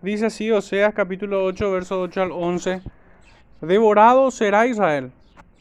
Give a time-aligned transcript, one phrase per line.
[0.00, 2.82] Dice así Oseas capítulo 8, verso 8 al 11.
[3.60, 5.10] Devorado será Israel,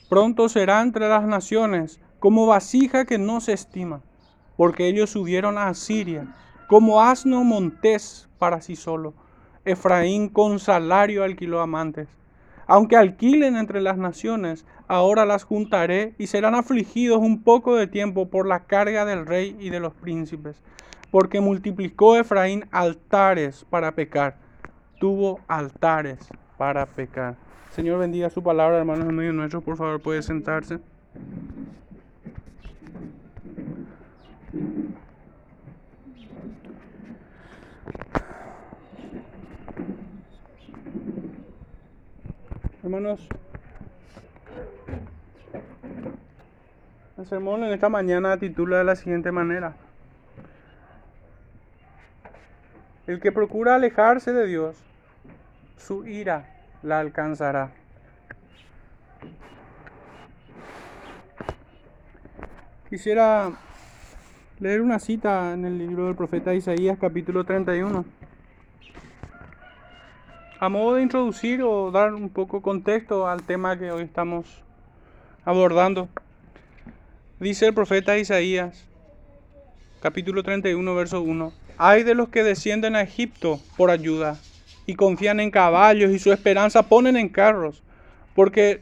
[0.10, 4.02] pronto será entre las naciones, como vasija que no se estima,
[4.56, 6.28] porque ellos subieron a Asiria,
[6.68, 9.16] como asno montés para sí solo.
[9.66, 12.08] Efraín con salario alquiló amantes.
[12.68, 18.30] Aunque alquilen entre las naciones, ahora las juntaré y serán afligidos un poco de tiempo
[18.30, 20.62] por la carga del rey y de los príncipes,
[21.12, 24.36] porque multiplicó Efraín altares para pecar,
[25.00, 26.20] tuvo altares
[26.58, 27.36] para pecar.
[27.72, 30.80] Señor bendiga su palabra, hermanos en medio nuestro, por favor puede sentarse.
[42.84, 43.28] Hermanos,
[47.18, 49.76] el sermón en esta mañana titula de la siguiente manera.
[53.08, 54.76] El que procura alejarse de Dios,
[55.78, 56.46] su ira
[56.84, 57.72] la alcanzará.
[62.90, 63.52] Quisiera
[64.60, 68.06] leer una cita en el libro del profeta Isaías capítulo 31
[70.60, 74.64] a modo de introducir o dar un poco contexto al tema que hoy estamos
[75.46, 76.10] abordando,
[77.40, 78.88] dice el profeta Isaías,
[80.02, 84.38] capítulo 31, verso 1, hay de los que descienden a Egipto por ayuda
[84.86, 87.84] y confían en caballos y su esperanza ponen en carros,
[88.34, 88.82] porque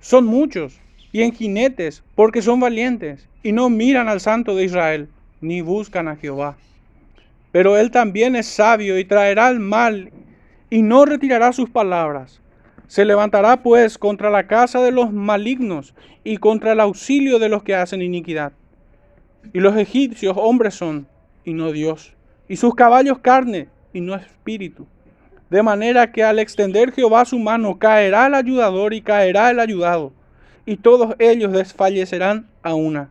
[0.00, 0.80] son muchos,
[1.12, 5.08] y en jinetes, porque son valientes, y no miran al santo de Israel,
[5.40, 6.56] ni buscan a Jehová.
[7.52, 10.10] Pero él también es sabio y traerá el mal
[10.70, 12.40] y no retirará sus palabras.
[12.86, 17.62] Se levantará pues contra la casa de los malignos y contra el auxilio de los
[17.62, 18.52] que hacen iniquidad.
[19.52, 21.06] Y los egipcios hombres son,
[21.48, 22.12] y no Dios,
[22.46, 24.86] y sus caballos carne, y no espíritu.
[25.48, 30.12] De manera que al extender Jehová su mano, caerá el ayudador y caerá el ayudado,
[30.66, 33.10] y todos ellos desfallecerán a una.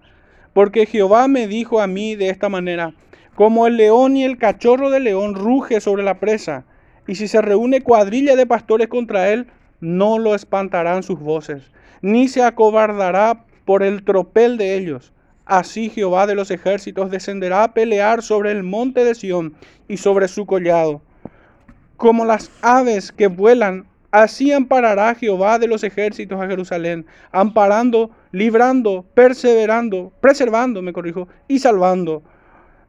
[0.53, 2.93] Porque Jehová me dijo a mí de esta manera,
[3.33, 6.65] como el león y el cachorro del león ruge sobre la presa,
[7.07, 9.47] y si se reúne cuadrilla de pastores contra él,
[9.79, 11.71] no lo espantarán sus voces,
[12.03, 15.11] ni se acobardará por el tropel de ellos.
[15.47, 19.55] Así Jehová de los ejércitos descenderá a pelear sobre el monte de Sión
[19.87, 21.01] y sobre su collado.
[21.95, 29.05] Como las aves que vuelan, así amparará Jehová de los ejércitos a Jerusalén, amparando, librando,
[29.13, 32.23] perseverando, preservando, me corrijo, y salvando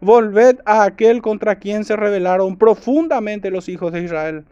[0.00, 4.44] Volved a aquel contra quien se rebelaron profundamente los hijos de Israel.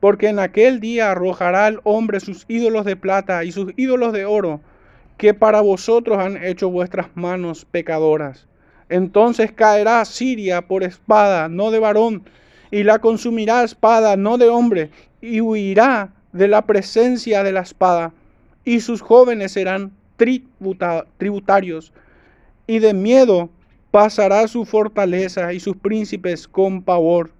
[0.00, 4.26] Porque en aquel día arrojará el hombre sus ídolos de plata y sus ídolos de
[4.26, 4.60] oro,
[5.18, 8.46] que para vosotros han hecho vuestras manos pecadoras.
[8.88, 12.22] Entonces caerá Siria por espada, no de varón,
[12.70, 14.90] y la consumirá espada, no de hombre,
[15.20, 18.12] y huirá de la presencia de la espada,
[18.64, 21.92] y sus jóvenes serán tributarios,
[22.66, 23.50] y de miedo
[23.90, 27.30] pasará su fortaleza y sus príncipes con pavor.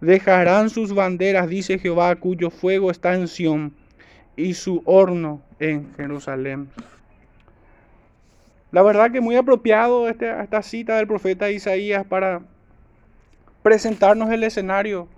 [0.00, 3.74] Dejarán sus banderas, dice Jehová, cuyo fuego está en Sión
[4.36, 6.68] y su horno en Jerusalén.
[8.72, 12.42] La verdad que muy apropiado este, esta cita del profeta Isaías para
[13.62, 15.08] presentarnos el escenario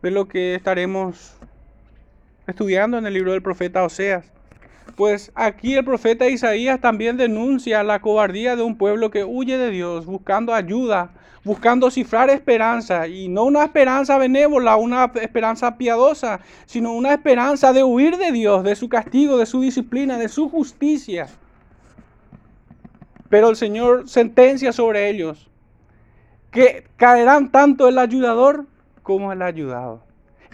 [0.00, 1.36] de lo que estaremos
[2.46, 4.32] estudiando en el libro del profeta Oseas.
[4.96, 9.70] Pues aquí el profeta Isaías también denuncia la cobardía de un pueblo que huye de
[9.70, 11.10] Dios, buscando ayuda,
[11.44, 17.84] buscando cifrar esperanza, y no una esperanza benévola, una esperanza piadosa, sino una esperanza de
[17.84, 21.28] huir de Dios, de su castigo, de su disciplina, de su justicia.
[23.28, 25.48] Pero el Señor sentencia sobre ellos
[26.50, 28.66] que caerán tanto el ayudador
[29.02, 30.06] como el ayudado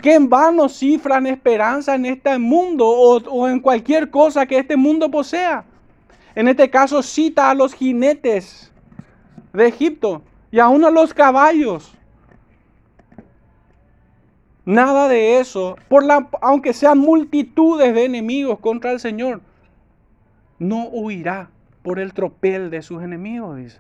[0.03, 5.09] que en vano cifran esperanza en este mundo o, en cualquier cosa que este mundo
[5.11, 5.65] posea.
[6.35, 8.73] En este caso cita a los jinetes
[9.53, 11.95] de Egipto y aún a los caballos.
[14.65, 19.41] Nada de eso, por la, aunque sean multitudes de enemigos contra el Señor,
[20.59, 21.49] no huirá
[21.83, 23.79] por el tropel de sus enemigos, dice.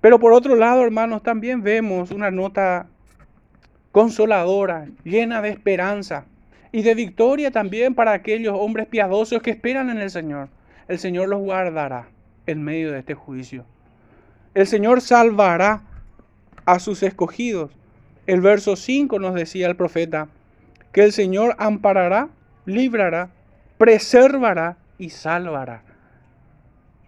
[0.00, 2.88] Pero por otro lado, hermanos, también vemos una nota
[3.90, 6.26] consoladora, llena de esperanza
[6.72, 10.48] y de victoria también para aquellos hombres piadosos que esperan en el Señor.
[10.88, 12.08] El Señor los guardará
[12.46, 13.64] en medio de este juicio.
[14.52, 15.82] El Señor salvará
[16.66, 17.70] a sus escogidos.
[18.26, 20.28] El verso 5 nos decía el profeta
[20.92, 22.28] que el Señor amparará,
[22.66, 23.30] librará,
[23.78, 25.93] preservará y salvará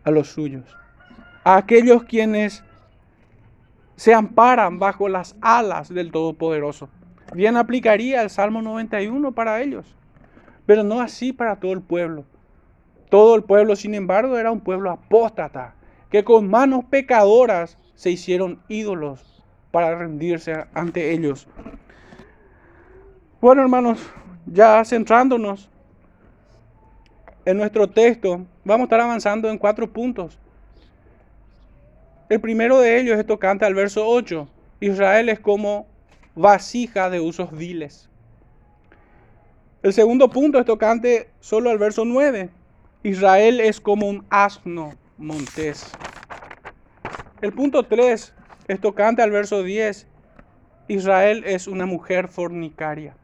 [0.06, 0.64] a los suyos.
[1.44, 2.64] A aquellos quienes
[3.96, 6.88] se amparan bajo las alas del Todopoderoso.
[7.34, 9.84] Bien aplicaría el Salmo 91 para ellos,
[10.64, 12.24] pero no así para todo el pueblo.
[13.10, 15.74] Todo el pueblo, sin embargo, era un pueblo apóstata,
[16.08, 19.42] que con manos pecadoras se hicieron ídolos
[19.72, 21.48] para rendirse ante ellos.
[23.40, 24.00] Bueno, hermanos,
[24.46, 25.68] ya centrándonos
[27.46, 30.36] en nuestro texto, vamos a estar avanzando en cuatro puntos.
[32.28, 34.48] El primero de ellos es tocante al verso 8.
[34.80, 35.86] Israel es como
[36.34, 38.10] vasija de usos viles.
[39.84, 42.50] El segundo punto es tocante solo al verso 9.
[43.04, 45.92] Israel es como un asno montés.
[47.40, 48.34] El punto 3
[48.66, 50.08] es tocante al verso 10.
[50.88, 53.14] Israel es una mujer fornicaria.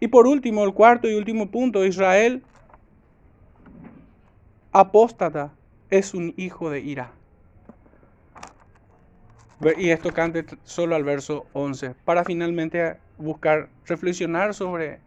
[0.00, 2.42] Y por último, el cuarto y último punto, Israel
[4.72, 5.52] apóstata
[5.90, 7.12] es un hijo de ira.
[9.76, 15.00] Y esto cante solo al verso 11, para finalmente buscar reflexionar sobre,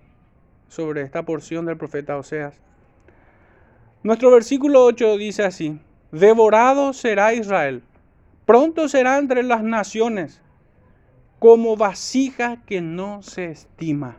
[0.67, 2.59] sobre esta porción del profeta Oseas.
[4.03, 5.79] Nuestro versículo 8 dice así,
[6.11, 7.83] devorado será Israel,
[8.45, 10.41] pronto será entre las naciones,
[11.39, 14.17] como vasija que no se estima.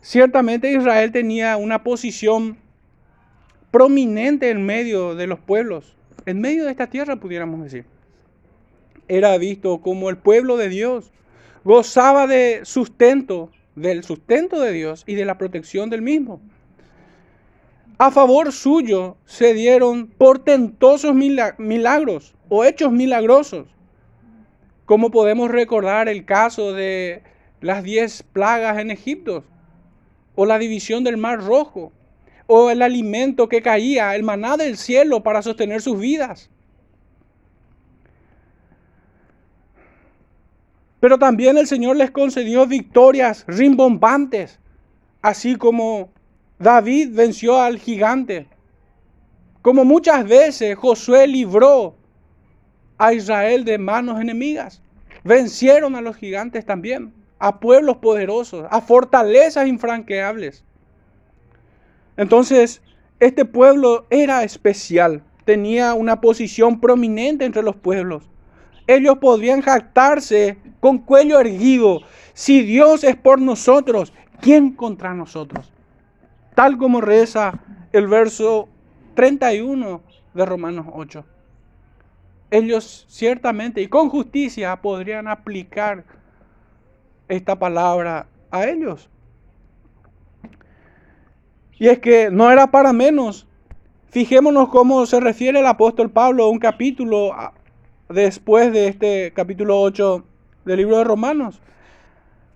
[0.00, 2.56] Ciertamente Israel tenía una posición
[3.70, 7.84] prominente en medio de los pueblos, en medio de esta tierra pudiéramos decir
[9.08, 11.10] era visto como el pueblo de Dios.
[11.64, 16.40] Gozaba de sustento, del sustento de Dios y de la protección del mismo.
[17.98, 23.66] A favor suyo se dieron portentosos milagros o hechos milagrosos,
[24.84, 27.22] como podemos recordar el caso de
[27.60, 29.44] las diez plagas en Egipto,
[30.36, 31.92] o la división del mar rojo,
[32.48, 36.50] o el alimento que caía, el maná del cielo para sostener sus vidas.
[40.98, 44.58] Pero también el Señor les concedió victorias rimbombantes,
[45.20, 46.08] así como
[46.58, 48.48] David venció al gigante.
[49.60, 51.96] Como muchas veces Josué libró
[52.96, 54.80] a Israel de manos enemigas.
[55.22, 60.64] Vencieron a los gigantes también, a pueblos poderosos, a fortalezas infranqueables.
[62.18, 62.82] Entonces,
[63.18, 68.28] este pueblo era especial, tenía una posición prominente entre los pueblos
[68.88, 72.00] ellos podrían jactarse con cuello erguido.
[72.32, 75.70] Si Dios es por nosotros, ¿quién contra nosotros?
[76.54, 77.60] Tal como reza
[77.92, 78.68] el verso
[79.14, 80.00] 31
[80.32, 81.24] de Romanos 8.
[82.50, 86.04] Ellos ciertamente y con justicia podrían aplicar
[87.28, 89.10] esta palabra a ellos.
[91.78, 93.46] Y es que no era para menos.
[94.10, 97.32] Fijémonos cómo se refiere el apóstol Pablo un capítulo
[98.08, 100.24] después de este capítulo 8
[100.64, 101.60] del libro de Romanos.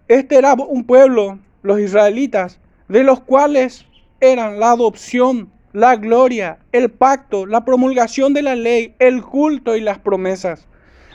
[0.09, 2.59] Este era un pueblo, los israelitas,
[2.89, 3.87] de los cuales
[4.21, 9.81] eran la adopción, la gloria, el pacto, la promulgación de la ley, el culto y
[9.81, 10.67] las promesas,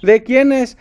[0.02, 0.78] de quienes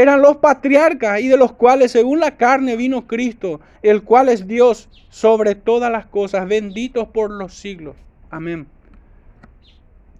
[0.00, 4.46] eran los patriarcas y de los cuales según la carne vino Cristo, el cual es
[4.46, 7.96] Dios sobre todas las cosas, benditos por los siglos.
[8.30, 8.66] Amén.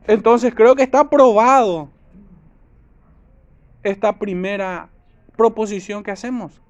[0.06, 1.88] Entonces creo que está probado
[3.82, 4.90] esta primera
[5.34, 6.60] proposición que hacemos.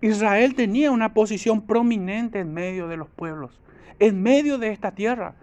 [0.00, 3.60] Israel tenía una posición prominente en medio de los pueblos,
[3.98, 5.34] en medio de esta tierra.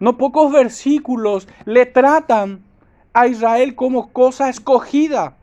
[0.00, 2.62] No pocos versículos le tratan
[3.14, 5.38] a Israel como cosa escogida.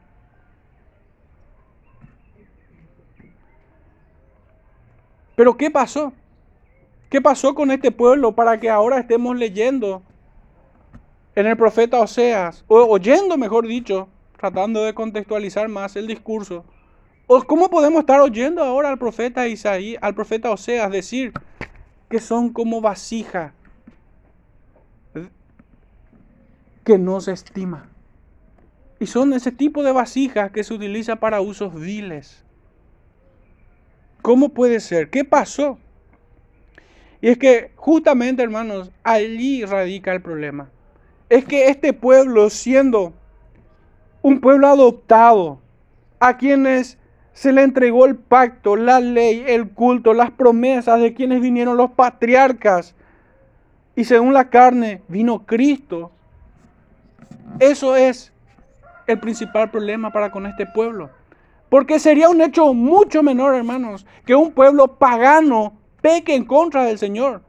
[5.35, 6.13] Pero ¿qué pasó?
[7.09, 10.01] ¿Qué pasó con este pueblo para que ahora estemos leyendo
[11.35, 16.63] en el profeta Oseas, o oyendo, mejor dicho, tratando de contextualizar más el discurso.
[17.47, 21.33] ¿Cómo podemos estar oyendo ahora al profeta Isaí, al profeta Oseas decir
[22.09, 23.53] que son como vasija
[26.83, 27.89] que no se estima?
[28.99, 32.42] Y son ese tipo de vasijas que se utiliza para usos viles.
[34.23, 35.09] ¿Cómo puede ser?
[35.09, 35.77] ¿Qué pasó?
[37.19, 40.69] Y es que justamente, hermanos, allí radica el problema.
[41.29, 43.13] Es que este pueblo, siendo
[44.21, 45.59] un pueblo adoptado,
[46.21, 46.97] a quienes
[47.33, 51.91] se le entregó el pacto, la ley, el culto, las promesas de quienes vinieron los
[51.91, 52.95] patriarcas.
[53.93, 56.11] Y según la carne vino Cristo.
[57.59, 58.31] Eso es
[59.05, 61.09] el principal problema para con este pueblo.
[61.73, 66.99] Porque sería un hecho mucho menor, hermanos, que un pueblo pagano peque en contra del
[66.99, 67.41] Señor.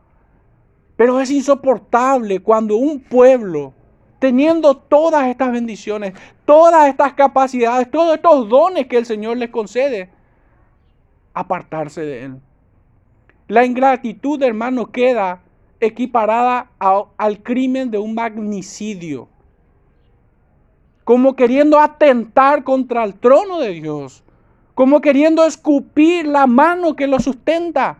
[0.96, 3.74] Pero es insoportable cuando un pueblo
[4.18, 6.14] teniendo todas estas bendiciones,
[6.46, 10.08] todas estas capacidades, todos estos dones que el Señor les concede,
[11.34, 12.40] apartarse de Él.
[13.48, 15.42] La ingratitud, hermano, queda
[15.80, 19.28] equiparada al crimen de un magnicidio,
[21.04, 24.24] como queriendo atentar contra el trono de Dios,
[24.74, 27.98] como queriendo escupir la mano que lo sustenta.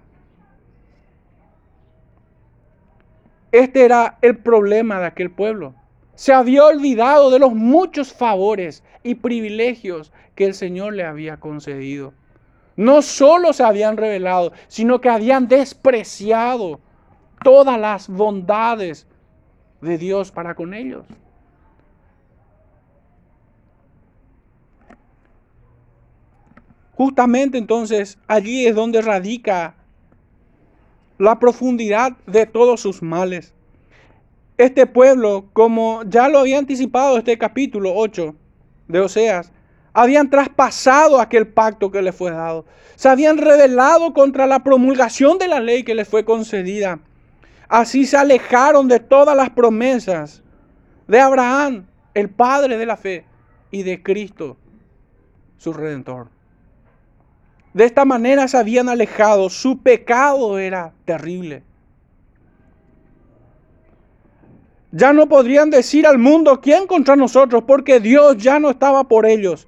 [3.52, 5.75] Este era el problema de aquel pueblo.
[6.14, 12.14] Se había olvidado de los muchos favores y privilegios que el Señor le había concedido.
[12.76, 16.80] No solo se habían revelado, sino que habían despreciado
[17.44, 19.06] todas las bondades
[19.80, 21.04] de Dios para con ellos.
[26.96, 29.74] Justamente entonces allí es donde radica
[31.18, 33.52] la profundidad de todos sus males.
[34.56, 38.34] Este pueblo, como ya lo había anticipado este capítulo 8
[38.88, 39.50] de Oseas,
[39.92, 42.64] habían traspasado aquel pacto que les fue dado.
[42.96, 47.00] Se habían rebelado contra la promulgación de la ley que les fue concedida.
[47.68, 50.42] Así se alejaron de todas las promesas
[51.08, 53.24] de Abraham, el padre de la fe,
[53.70, 54.56] y de Cristo,
[55.58, 56.28] su redentor.
[57.75, 61.64] De esta manera se habían alejado, su pecado era terrible.
[64.93, 67.64] Ya no podrían decir al mundo, ¿quién contra nosotros?
[67.66, 69.66] Porque Dios ya no estaba por ellos,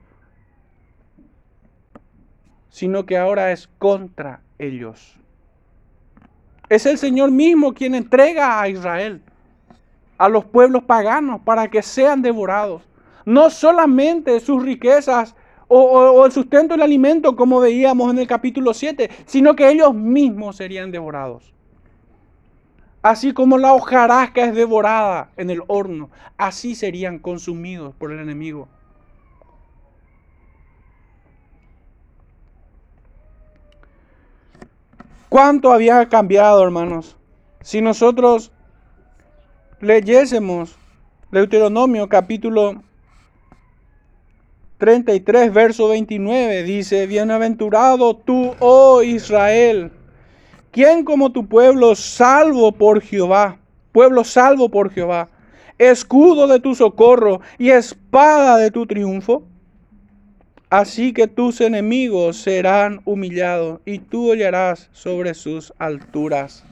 [2.71, 5.17] sino que ahora es contra ellos.
[6.69, 9.21] Es el Señor mismo quien entrega a Israel,
[10.17, 12.83] a los pueblos paganos, para que sean devorados.
[13.25, 15.35] No solamente sus riquezas
[15.68, 20.56] o, el sustento del alimento, como veíamos en el capítulo 7, sino que ellos mismos
[20.56, 21.52] serían devorados.
[23.02, 28.68] Así como la hojarasca es devorada en el horno, así serían consumidos por el enemigo.
[35.28, 37.16] ¿Cuánto había cambiado, hermanos?
[37.61, 38.52] Si nosotros
[39.80, 40.76] leyésemos
[41.30, 42.82] Deuteronomio capítulo
[44.78, 49.90] 33, verso 29, dice, Bienaventurado tú, oh Israel,
[50.71, 53.59] ¿quién como tu pueblo salvo por Jehová?
[53.92, 55.28] Pueblo salvo por Jehová,
[55.78, 59.45] escudo de tu socorro y espada de tu triunfo.
[60.68, 66.64] Así que tus enemigos serán humillados y tú hollarás sobre sus alturas.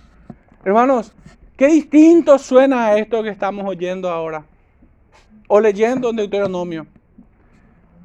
[0.62, 1.14] Hermanos,
[1.56, 4.44] qué distinto suena esto que estamos oyendo ahora
[5.48, 6.86] o leyendo en Deuteronomio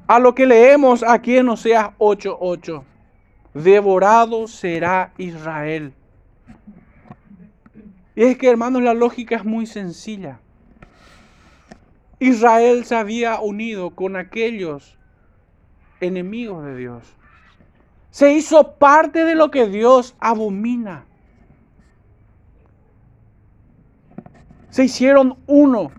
[0.10, 2.84] a lo que leemos aquí en Oseas 8:8.
[3.54, 5.94] Devorado será Israel.
[8.16, 10.40] Y es que, hermanos, la lógica es muy sencilla.
[12.18, 14.98] Israel se había unido con aquellos
[16.02, 17.04] enemigos de Dios.
[18.10, 21.06] Se hizo parte de lo que Dios abomina.
[24.72, 25.92] Se hicieron uno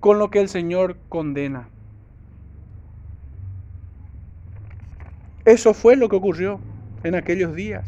[0.00, 1.68] con lo que el Señor condena.
[5.46, 6.60] Eso fue lo que ocurrió
[7.04, 7.84] en aquellos días.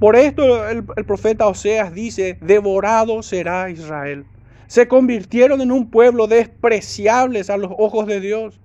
[0.00, 4.24] Por esto el, profeta Oseas dice, devorado será Israel.
[4.68, 8.58] Se convirtieron en un pueblo despreciables a los ojos de Dios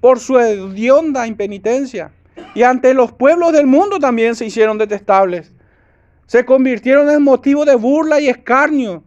[0.00, 2.12] por su hedionda impenitencia.
[2.54, 5.52] Y ante los pueblos del mundo también se hicieron detestables.
[6.26, 9.02] Se convirtieron en motivo de burla y escarnio.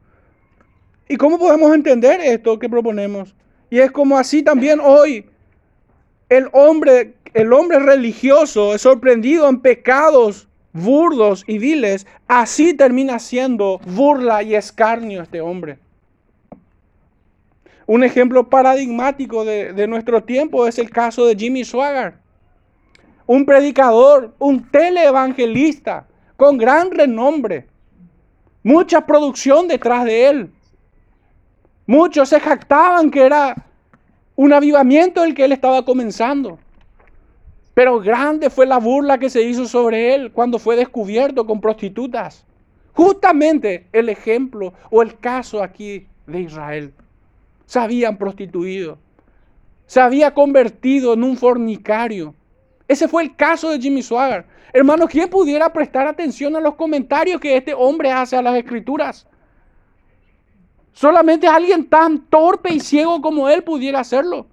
[1.07, 3.33] ¿Y cómo podemos entender esto que proponemos?
[3.69, 5.30] Y es como así también hoy
[6.31, 13.79] el hombre el hombre religioso es sorprendido en pecados burdos y viles, así termina siendo
[13.85, 15.77] burla y escarnio este hombre.
[17.85, 22.15] Un ejemplo paradigmático de, de, nuestro tiempo es el caso de Jimmy Swaggart,
[23.25, 26.05] un predicador, un teleevangelista
[26.37, 27.67] con gran renombre,
[28.63, 30.51] mucha producción detrás de él.
[31.85, 33.55] Muchos se jactaban que era
[34.41, 36.57] un avivamiento el que él estaba comenzando.
[37.75, 42.43] Pero grande fue la burla que se hizo sobre él cuando fue descubierto con prostitutas.
[42.93, 46.91] Justamente el ejemplo o el caso aquí de Israel.
[47.67, 48.97] Se habían prostituido.
[49.85, 52.33] Se había convertido en un fornicario.
[52.87, 54.45] Ese fue el caso de Jimmy Swagger.
[54.73, 59.27] Hermano, ¿quién pudiera prestar atención a los comentarios que este hombre hace a las escrituras?
[60.93, 64.47] Solamente alguien tan torpe y ciego como él pudiera hacerlo.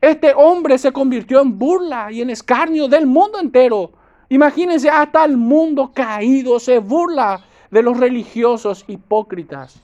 [0.00, 3.92] Este hombre se convirtió en burla y en escarnio del mundo entero.
[4.28, 9.80] Imagínense, hasta el mundo caído se burla de los religiosos hipócritas.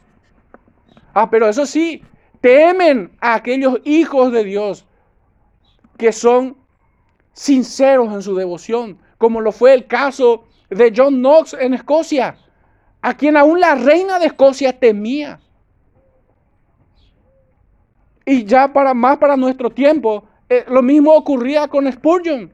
[1.14, 2.02] Ah, pero eso sí,
[2.40, 4.86] temen a aquellos hijos de Dios
[5.96, 6.56] que son
[7.32, 12.36] sinceros en su devoción, como lo fue el caso de John Knox en Escocia,
[13.02, 15.40] a quien aún la reina de Escocia temía.
[18.26, 22.52] Y ya para más para nuestro tiempo, eh, lo mismo ocurría con Spurgeon.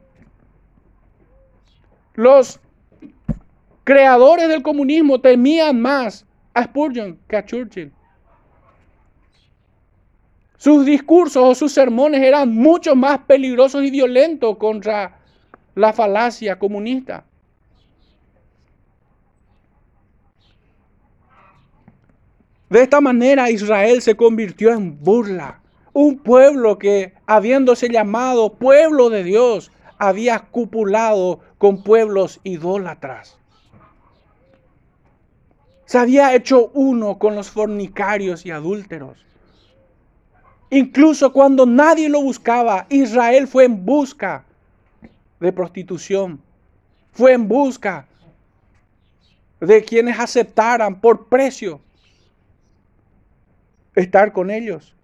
[2.14, 2.60] Los
[3.84, 7.92] creadores del comunismo temían más a Spurgeon que a Churchill.
[10.56, 15.18] Sus discursos o sus sermones eran mucho más peligrosos y violentos contra
[15.74, 17.24] la falacia comunista.
[22.68, 25.60] De esta manera Israel se convirtió en burla.
[25.92, 33.38] Un pueblo que, habiéndose llamado pueblo de Dios, había cupulado con pueblos idólatras.
[35.84, 39.24] Se había hecho uno con los fornicarios y adúlteros.
[40.70, 44.44] Incluso cuando nadie lo buscaba, Israel fue en busca
[45.38, 46.40] de prostitución.
[47.12, 48.08] Fue en busca
[49.60, 51.80] de quienes aceptaran por precio
[53.96, 54.94] estar con ellos.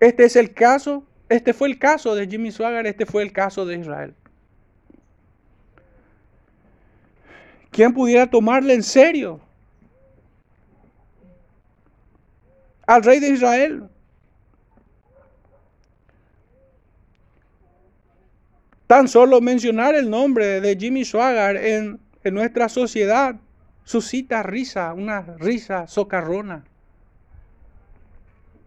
[0.00, 3.66] Este es el caso, este fue el caso de Jimmy Swaggart, este fue el caso
[3.66, 4.14] de Israel.
[7.70, 9.40] ¿Quién pudiera tomarle en serio?
[12.86, 13.88] Al rey de Israel.
[18.86, 23.34] Tan solo mencionar el nombre de Jimmy Swaggart en, en nuestra sociedad
[23.84, 26.64] suscita risa, una risa socarrona.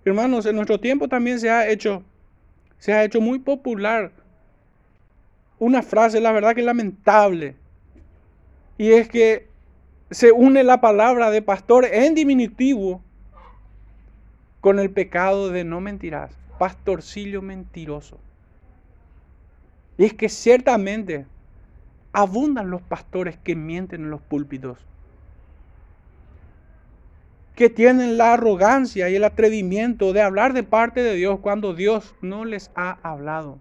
[0.10, 2.04] Hermanos, en nuestro tiempo también se ha hecho,
[2.80, 4.12] se ha hecho muy popular
[5.60, 7.56] una frase, la verdad que lamentable,
[8.76, 9.48] y es que
[10.10, 13.04] se une la palabra de pastor en diminutivo
[14.62, 18.18] con el pecado de no mentirás, pastorcillo mentiroso.
[20.00, 21.28] Y es que ciertamente
[22.14, 24.80] abundan los pastores que mienten en los púlpitos
[27.60, 32.16] que tienen la arrogancia y el atrevimiento de hablar de parte de Dios cuando Dios
[32.22, 33.60] no les ha hablado.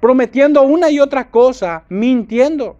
[0.00, 2.76] Prometiendo una y otra cosa, mintiendo.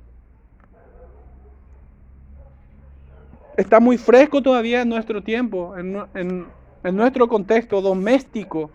[3.56, 6.46] Está muy fresco todavía en nuestro tiempo, en,
[6.94, 8.70] nuestro contexto doméstico.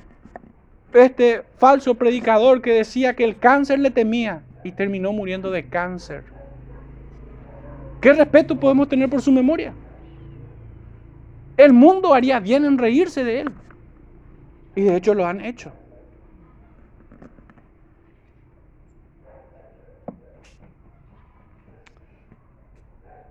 [0.93, 6.25] Este falso predicador que decía que el cáncer le temía y terminó muriendo de cáncer.
[8.01, 9.73] ¿Qué respeto podemos tener por su memoria?
[11.57, 13.51] El mundo haría bien en reírse de él.
[14.75, 15.71] Y de hecho lo han hecho.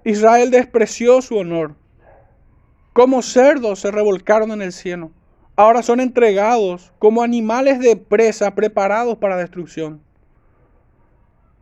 [0.05, 1.75] Israel despreció su honor.
[2.93, 5.11] Como cerdos se revolcaron en el cielo.
[5.57, 10.01] Ahora son entregados como animales de presa preparados para destrucción.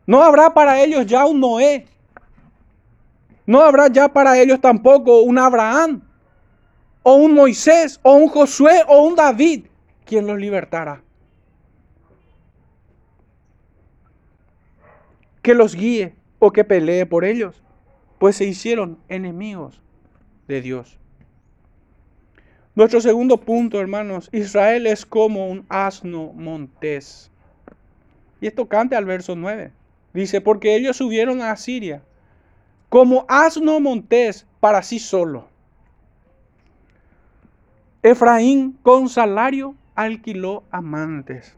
[0.07, 1.87] No habrá para ellos ya un Noé.
[3.46, 6.03] No habrá ya para ellos tampoco un Abraham
[7.03, 9.67] o un Moisés, o un Josué, o un David,
[10.05, 11.03] quien los libertará.
[15.43, 17.62] Que los guíe o que pelee por ellos,
[18.19, 19.81] pues se hicieron enemigos
[20.47, 20.99] de Dios.
[22.75, 27.31] Nuestro segundo punto, hermanos, Israel es como un asno montés.
[28.41, 29.73] Y esto canta al verso 9.
[30.15, 32.03] Dice, porque ellos subieron a Siria
[32.88, 35.52] como asno montés para sí solo
[38.03, 41.57] Efraín con salario alquiló amantes.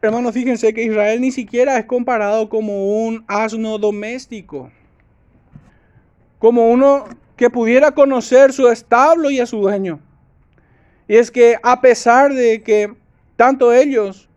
[0.00, 4.70] Hermanos, fíjense que Israel ni siquiera es comparado como un asno doméstico,
[6.38, 9.98] como uno que pudiera conocer su establo y a su dueño.
[11.08, 12.94] Y es que a pesar de que
[13.34, 14.28] tanto ellos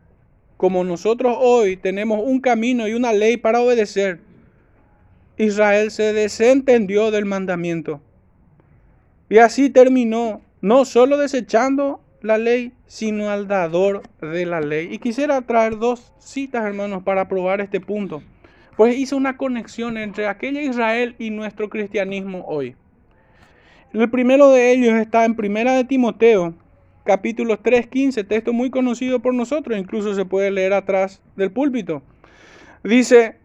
[0.57, 4.19] como nosotros hoy tenemos un camino y una ley para obedecer,
[5.37, 8.01] Israel se desentendió del mandamiento
[9.33, 14.89] y así terminó, no solo desechando la ley, sino al dador de la ley.
[14.91, 18.21] Y quisiera traer dos citas, hermanos, para probar este punto.
[18.77, 22.75] Pues hice una conexión entre aquella Israel y nuestro cristianismo hoy.
[23.91, 26.53] El primero de ellos está en Primera de Timoteo,
[27.03, 32.03] capítulo 3, 15, texto muy conocido por nosotros, incluso se puede leer atrás del púlpito.
[32.83, 33.37] Dice,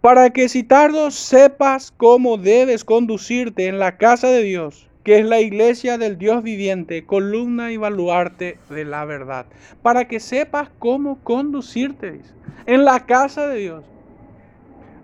[0.00, 5.26] para que si tardo sepas cómo debes conducirte en la casa de Dios, que es
[5.26, 9.46] la iglesia del Dios viviente, columna y baluarte de la verdad.
[9.82, 12.20] Para que sepas cómo conducirte
[12.66, 13.84] en la casa de Dios.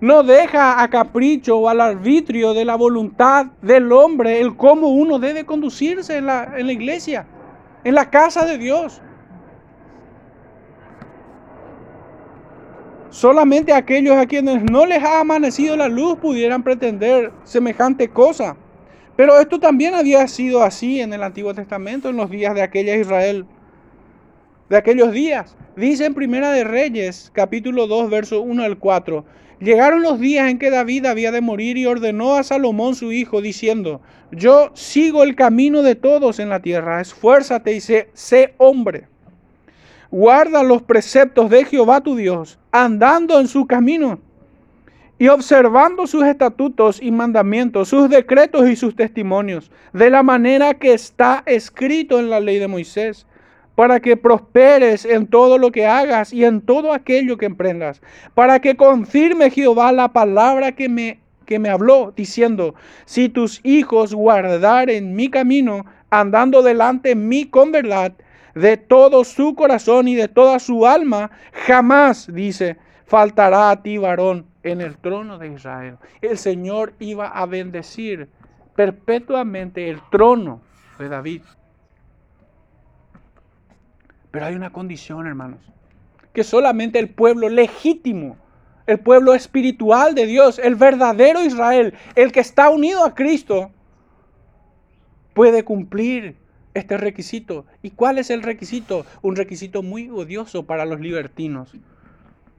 [0.00, 5.18] no deja a capricho o al arbitrio de la voluntad del hombre el cómo uno
[5.18, 7.26] debe conducirse en la, en la iglesia,
[7.84, 9.00] en la casa de Dios.
[13.14, 18.56] Solamente aquellos a quienes no les ha amanecido la luz pudieran pretender semejante cosa.
[19.14, 22.96] Pero esto también había sido así en el Antiguo Testamento, en los días de aquella
[22.96, 23.46] Israel,
[24.68, 25.56] de aquellos días.
[25.76, 29.24] Dice en Primera de Reyes, capítulo 2, verso 1 al 4.
[29.60, 33.40] Llegaron los días en que David había de morir y ordenó a Salomón su hijo,
[33.40, 34.00] diciendo,
[34.32, 39.06] yo sigo el camino de todos en la tierra, esfuérzate y sé, sé hombre.
[40.16, 44.20] Guarda los preceptos de Jehová tu Dios, andando en su camino
[45.18, 50.92] y observando sus estatutos y mandamientos, sus decretos y sus testimonios, de la manera que
[50.92, 53.26] está escrito en la ley de Moisés,
[53.74, 58.00] para que prosperes en todo lo que hagas y en todo aquello que emprendas,
[58.34, 64.14] para que confirme Jehová la palabra que me, que me habló, diciendo, si tus hijos
[64.14, 68.12] guardaren mi camino, andando delante de mí con verdad,
[68.54, 71.30] de todo su corazón y de toda su alma,
[71.66, 75.98] jamás, dice, faltará a ti varón en el trono de Israel.
[76.20, 78.28] El Señor iba a bendecir
[78.74, 80.60] perpetuamente el trono
[80.98, 81.42] de David.
[84.30, 85.60] Pero hay una condición, hermanos,
[86.32, 88.36] que solamente el pueblo legítimo,
[88.86, 93.70] el pueblo espiritual de Dios, el verdadero Israel, el que está unido a Cristo,
[95.34, 96.36] puede cumplir
[96.74, 97.64] este requisito.
[97.82, 99.06] ¿Y cuál es el requisito?
[99.22, 101.72] Un requisito muy odioso para los libertinos.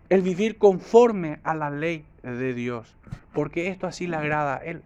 [0.10, 2.96] El vivir conforme a la ley de Dios.
[3.34, 4.82] Porque esto así le agrada a Él.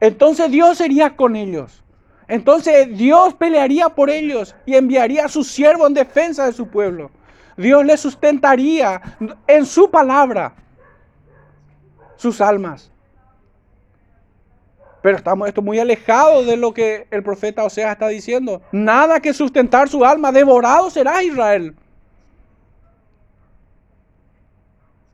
[0.00, 1.84] Entonces Dios sería con ellos.
[2.26, 7.10] Entonces Dios pelearía por ellos y enviaría a su siervo en defensa de su pueblo.
[7.56, 9.00] Dios les sustentaría
[9.46, 10.54] en su palabra
[12.16, 12.90] sus almas.
[15.02, 18.60] Pero estamos esto muy alejado de lo que el profeta Oseas está diciendo.
[18.72, 21.74] Nada que sustentar su alma, devorado será Israel.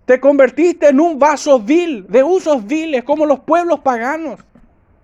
[0.04, 4.40] Te convertiste en un vaso vil, de usos viles, como los pueblos paganos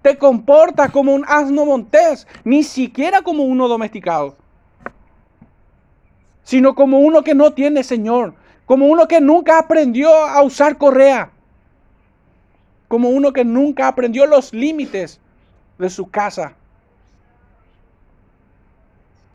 [0.03, 4.37] te comportas como un asno montés, ni siquiera como uno domesticado,
[6.43, 8.35] sino como uno que no tiene Señor,
[8.67, 11.31] como uno que nunca aprendió a usar correa,
[12.93, 15.19] como uno que nunca aprendió los límites
[15.79, 16.53] de su casa.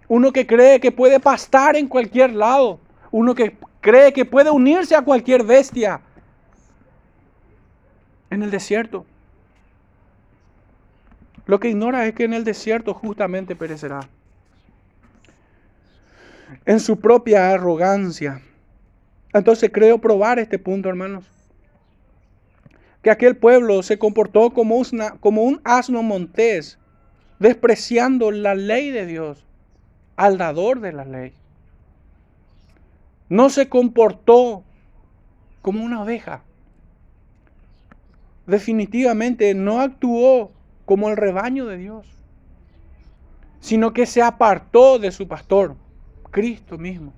[0.08, 2.80] Uno que cree que puede pastar en cualquier lado.
[3.10, 6.02] Uno que cree que puede unirse a cualquier bestia
[8.30, 9.08] en el desierto.
[11.48, 14.02] Lo que ignora es que en el desierto justamente perecerá.
[16.63, 18.39] En su propia arrogancia.
[19.34, 21.26] Entonces creo probar este punto, hermanos.
[23.08, 24.82] Que aquel pueblo se comportó como,
[25.22, 26.78] como un asno montés,
[27.39, 29.46] despreciando la ley de Dios,
[30.17, 31.32] al dador de la ley.
[33.30, 34.65] No se comportó
[35.62, 36.43] como una oveja.
[38.46, 40.52] Definitivamente no actuó
[40.84, 42.06] como el rebaño de Dios,
[43.62, 45.78] sino que se apartó de su pastor,
[46.30, 47.13] Cristo mismo.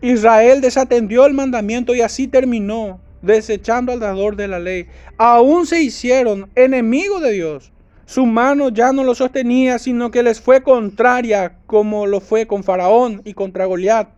[0.00, 4.86] Israel desatendió el mandamiento y así terminó desechando al dador de la ley.
[5.18, 7.72] Aún se hicieron enemigos de Dios.
[8.06, 12.64] Su mano ya no lo sostenía, sino que les fue contraria, como lo fue con
[12.64, 14.08] Faraón y contra Goliat.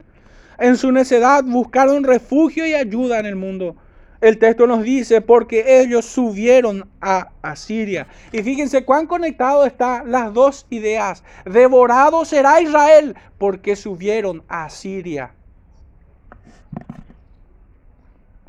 [0.59, 3.77] En su necedad buscaron refugio y ayuda en el mundo
[4.23, 8.07] el texto nos dice, porque ellos subieron a Asiria.
[8.31, 11.25] Y fíjense cuán conectado están las dos ideas.
[11.45, 15.35] Devorado será Israel porque subieron a Asiria.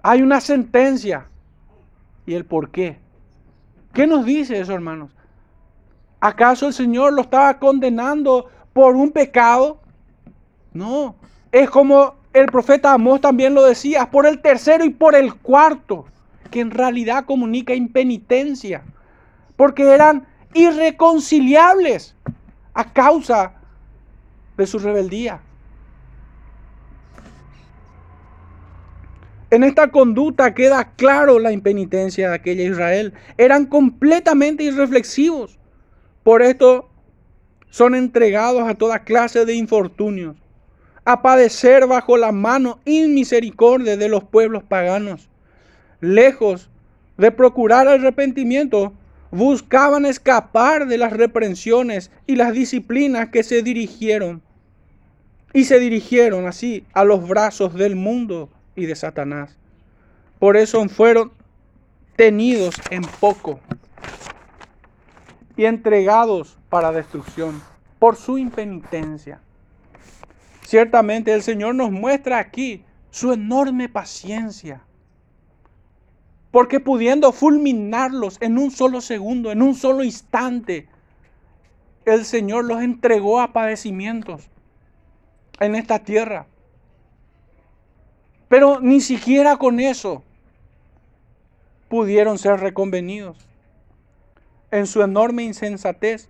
[0.04, 1.28] Hay una sentencia.
[2.26, 3.00] ¿Y el por qué?
[3.94, 5.12] ¿Qué nos dice eso, hermanos?
[6.20, 9.80] ¿Acaso el Señor lo estaba condenando por un pecado?
[10.74, 11.16] No.
[11.52, 16.06] Es como el profeta Amós también lo decía, por el tercero y por el cuarto,
[16.52, 18.84] que en realidad comunica impenitencia,
[19.56, 22.16] porque eran irreconciliables
[22.74, 23.54] a causa
[24.58, 25.42] de su rebeldía.
[29.54, 33.14] En esta conducta queda claro la impenitencia de aquella Israel.
[33.38, 35.60] Eran completamente irreflexivos.
[36.24, 36.90] Por esto
[37.70, 40.38] son entregados a toda clase de infortunios
[41.06, 45.30] a padecer bajo la mano inmisericordia de los pueblos paganos.
[46.02, 46.72] Lejos
[47.18, 48.92] de procurar arrepentimiento,
[49.30, 54.42] buscaban escapar de las reprensiones y las disciplinas que se dirigieron
[55.54, 59.58] y se dirigieron así a los brazos del mundo y de Satanás.
[60.40, 61.32] Por eso fueron
[62.16, 63.60] tenidos en poco
[65.56, 67.62] y entregados para destrucción
[68.00, 69.40] por su impenitencia.
[70.66, 74.82] Ciertamente el Señor nos muestra aquí su enorme paciencia.
[76.52, 80.88] Porque pudiendo fulminarlos en un solo segundo, en un solo instante,
[82.06, 84.50] el Señor los entregó a padecimientos
[85.60, 86.48] en esta tierra.
[88.54, 90.22] Pero ni siquiera con eso
[91.90, 93.36] pudieron ser reconvenidos.
[94.70, 96.30] En su enorme insensatez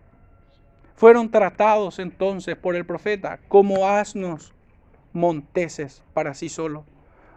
[0.95, 4.53] fueron tratados entonces por el profeta como asnos
[5.11, 6.85] monteses para sí solo.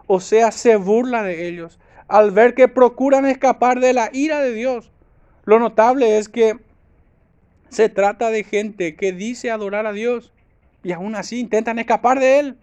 [0.07, 4.53] O sea, se burla de ellos al ver que procuran escapar de la ira de
[4.53, 4.92] Dios.
[5.46, 6.61] Lo notable es que
[7.70, 10.33] se trata de gente que dice adorar a Dios
[10.85, 12.59] y aún así intentan escapar de Él.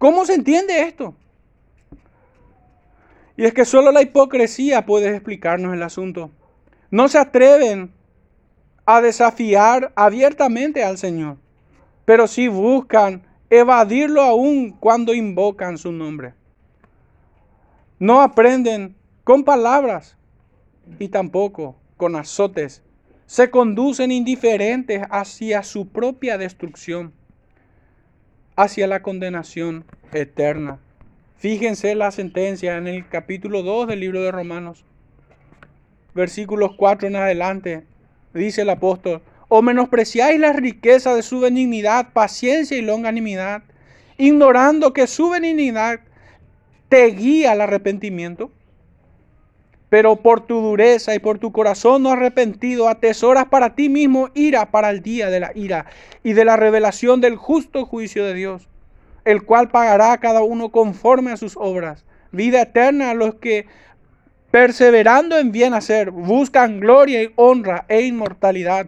[0.00, 1.14] ¿Cómo se entiende esto?
[3.36, 6.30] Y es que solo la hipocresía puede explicarnos el asunto.
[6.90, 7.92] No se atreven
[8.86, 11.36] a desafiar abiertamente al Señor,
[12.06, 16.32] pero sí buscan evadirlo aún cuando invocan su nombre.
[17.98, 20.16] No aprenden con palabras
[20.98, 22.82] y tampoco con azotes.
[23.26, 27.12] Se conducen indiferentes hacia su propia destrucción,
[28.56, 30.78] hacia la condenación eterna.
[31.36, 34.84] Fíjense la sentencia en el capítulo 2 del libro de Romanos,
[36.14, 37.84] versículos 4 en adelante
[38.34, 43.62] dice el apóstol, o menospreciáis la riqueza de su benignidad, paciencia y longanimidad,
[44.16, 46.00] ignorando que su benignidad
[46.88, 48.52] te guía al arrepentimiento.
[49.90, 54.70] Pero por tu dureza y por tu corazón no arrepentido, atesoras para ti mismo ira
[54.70, 55.86] para el día de la ira
[56.22, 58.68] y de la revelación del justo juicio de Dios,
[59.24, 62.06] el cual pagará a cada uno conforme a sus obras.
[62.32, 63.66] Vida eterna a los que
[64.50, 68.86] perseverando en bien hacer, buscan gloria y honra e inmortalidad,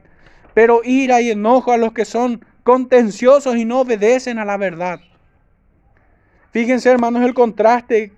[0.54, 5.00] pero ira y enojo a los que son contenciosos y no obedecen a la verdad.
[6.52, 8.12] Fíjense, hermanos, el contraste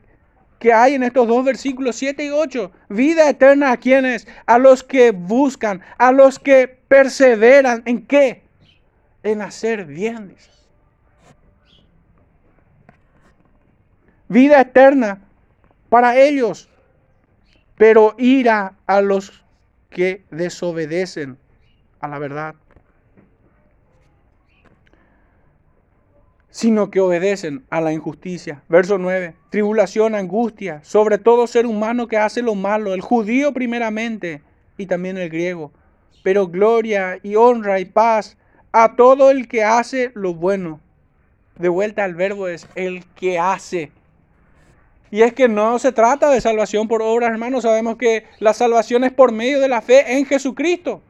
[0.64, 2.72] que hay en estos dos versículos 7 y 8.
[2.88, 8.40] Vida eterna a quienes, a los que buscan, a los que perseveran en qué?
[9.22, 10.35] En hacer bien.
[14.27, 15.20] Vida eterna
[15.90, 16.70] para ellos
[17.77, 19.44] pero ira a los
[19.90, 21.37] que desobedecen
[22.00, 22.55] a la verdad,
[26.55, 28.62] sino que obedecen a la injusticia.
[28.69, 34.40] Verso 9, tribulación, angustia, sobre todo ser humano que hace lo malo, el judío primeramente
[34.79, 35.73] y también el griego,
[36.23, 38.37] pero gloria y honra y paz
[38.71, 40.79] a todo el que hace lo bueno.
[41.59, 43.90] De vuelta al verbo es el que hace
[45.11, 47.64] y es que no se trata de salvación por obras, hermanos.
[47.64, 51.03] Sabemos que la salvación es por medio de la fe en Jesucristo.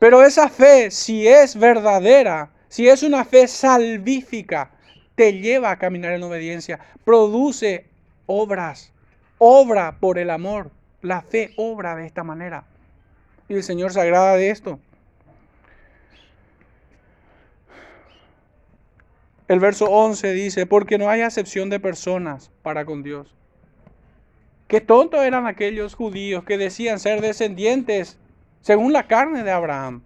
[0.00, 4.70] Pero esa fe, si es verdadera, si es una fe salvífica,
[5.14, 6.80] te lleva a caminar en obediencia.
[7.04, 7.84] Produce
[8.24, 8.94] obras.
[9.36, 10.70] Obra por el amor.
[11.02, 12.64] La fe obra de esta manera.
[13.46, 14.80] Y el Señor se agrada de esto.
[19.48, 23.34] El verso 11 dice, porque no hay acepción de personas para con Dios.
[24.66, 28.16] Qué tontos eran aquellos judíos que decían ser descendientes
[28.62, 30.00] según la carne de Abraham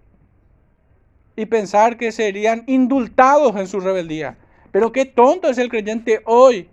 [1.37, 4.37] y pensar que serían indultados en su rebeldía.
[4.73, 6.69] Pero qué tonto es el creyente hoy,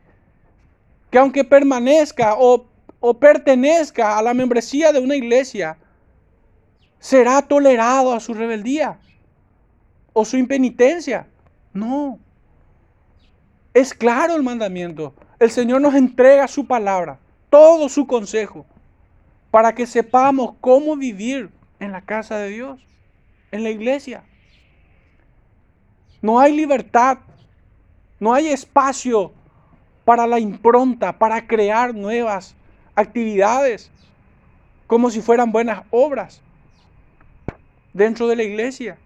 [1.11, 2.65] que aunque permanezca o,
[2.99, 5.77] o pertenezca a la membresía de una iglesia,
[6.99, 8.97] será tolerado a su rebeldía
[10.13, 11.27] o su impenitencia.
[11.73, 12.17] No,
[13.73, 15.13] es claro el mandamiento.
[15.39, 18.65] El Señor nos entrega su palabra, todo su consejo,
[19.51, 21.49] para que sepamos cómo vivir
[21.79, 22.85] en la casa de Dios,
[23.51, 24.23] en la iglesia.
[26.23, 27.19] No hay libertad,
[28.19, 29.31] no hay espacio
[30.05, 32.55] para la impronta, para crear nuevas
[32.95, 33.91] actividades,
[34.87, 36.41] como si fueran buenas obras
[37.93, 38.97] dentro de la iglesia.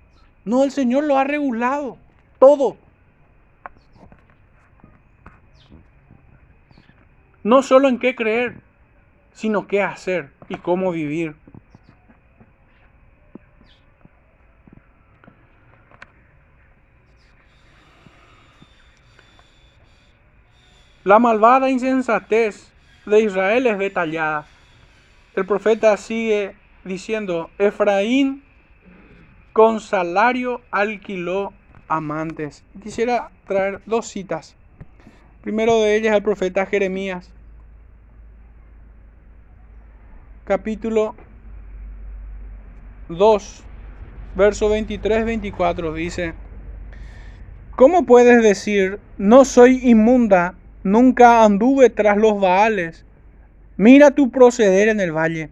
[0.45, 1.97] No, el Señor lo ha regulado
[2.39, 2.77] todo
[7.47, 8.59] no solo en qué creer,
[9.31, 11.33] sino qué hacer y cómo vivir.
[21.07, 22.69] La malvada insensatez
[23.05, 24.45] de Israel es detallada.
[25.37, 28.43] El profeta sigue diciendo, Efraín
[29.53, 31.53] con salario alquiló
[31.87, 32.65] amantes.
[32.83, 34.57] Quisiera traer dos citas.
[35.43, 37.31] Primero de ellas el profeta Jeremías,
[40.43, 41.15] capítulo
[43.07, 43.63] 2,
[44.35, 46.33] verso 23-24 dice,
[47.77, 50.55] ¿Cómo puedes decir, no soy inmunda,
[50.91, 53.05] nunca anduve tras los baales?
[53.75, 55.49] Mira tu proceder en el valle.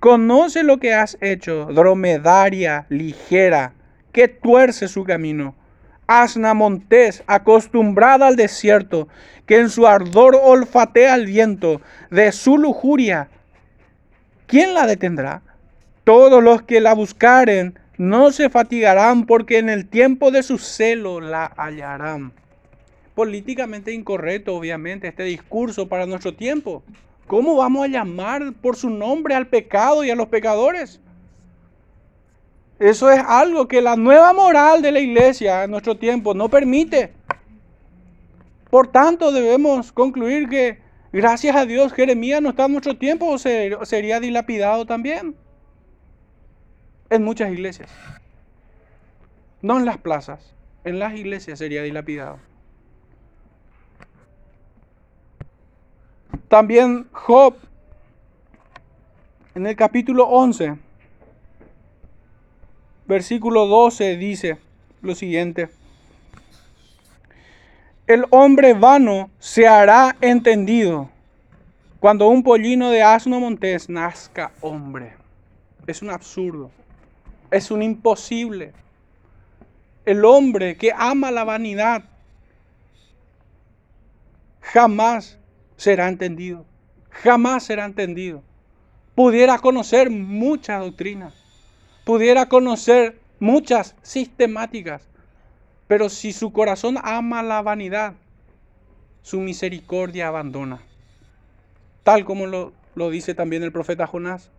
[0.00, 3.72] Conoce lo que has hecho, dromedaria ligera,
[4.12, 5.54] que tuerce su camino.
[6.06, 9.08] Asna montés, acostumbrada al desierto,
[9.46, 13.28] que en su ardor olfatea el viento de su lujuria.
[14.46, 15.42] ¿Quién la detendrá?
[16.04, 21.20] Todos los que la buscaren no se fatigarán porque en el tiempo de su celo
[21.20, 22.32] la hallarán.
[23.16, 26.82] Políticamente incorrecto, obviamente, este discurso para nuestro tiempo.
[27.26, 31.00] ¿Cómo vamos a llamar por su nombre al pecado y a los pecadores?
[32.78, 37.14] Eso es algo que la nueva moral de la iglesia en nuestro tiempo no permite.
[38.68, 40.78] Por tanto, debemos concluir que,
[41.10, 45.34] gracias a Dios, Jeremías no está en nuestro tiempo o sería dilapidado también
[47.08, 47.90] en muchas iglesias.
[49.62, 52.38] No en las plazas, en las iglesias sería dilapidado.
[56.48, 57.56] También Job,
[59.54, 60.76] en el capítulo 11,
[63.06, 64.58] versículo 12, dice
[65.02, 65.70] lo siguiente.
[68.06, 71.10] El hombre vano se hará entendido
[71.98, 75.14] cuando un pollino de asno montés nazca hombre.
[75.88, 76.70] Es un absurdo.
[77.50, 78.72] Es un imposible.
[80.04, 82.04] El hombre que ama la vanidad
[84.60, 85.38] jamás
[85.76, 86.64] será entendido.
[87.10, 88.42] Jamás será entendido.
[89.14, 91.34] Pudiera conocer muchas doctrinas.
[92.04, 95.08] Pudiera conocer muchas sistemáticas.
[95.88, 98.14] Pero si su corazón ama la vanidad,
[99.22, 100.82] su misericordia abandona.
[102.02, 104.50] Tal como lo, lo dice también el profeta Jonás.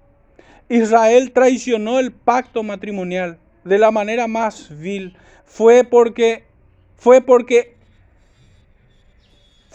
[0.69, 5.15] Israel traicionó el pacto matrimonial de la manera más vil.
[5.45, 6.43] Fue porque
[6.97, 7.76] fue porque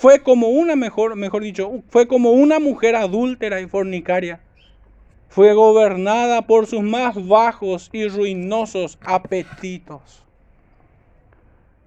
[0.03, 4.41] fue como una mejor, mejor dicho, fue como una mujer adúltera y fornicaria.
[5.29, 10.25] Fue gobernada por sus más bajos y ruinosos apetitos.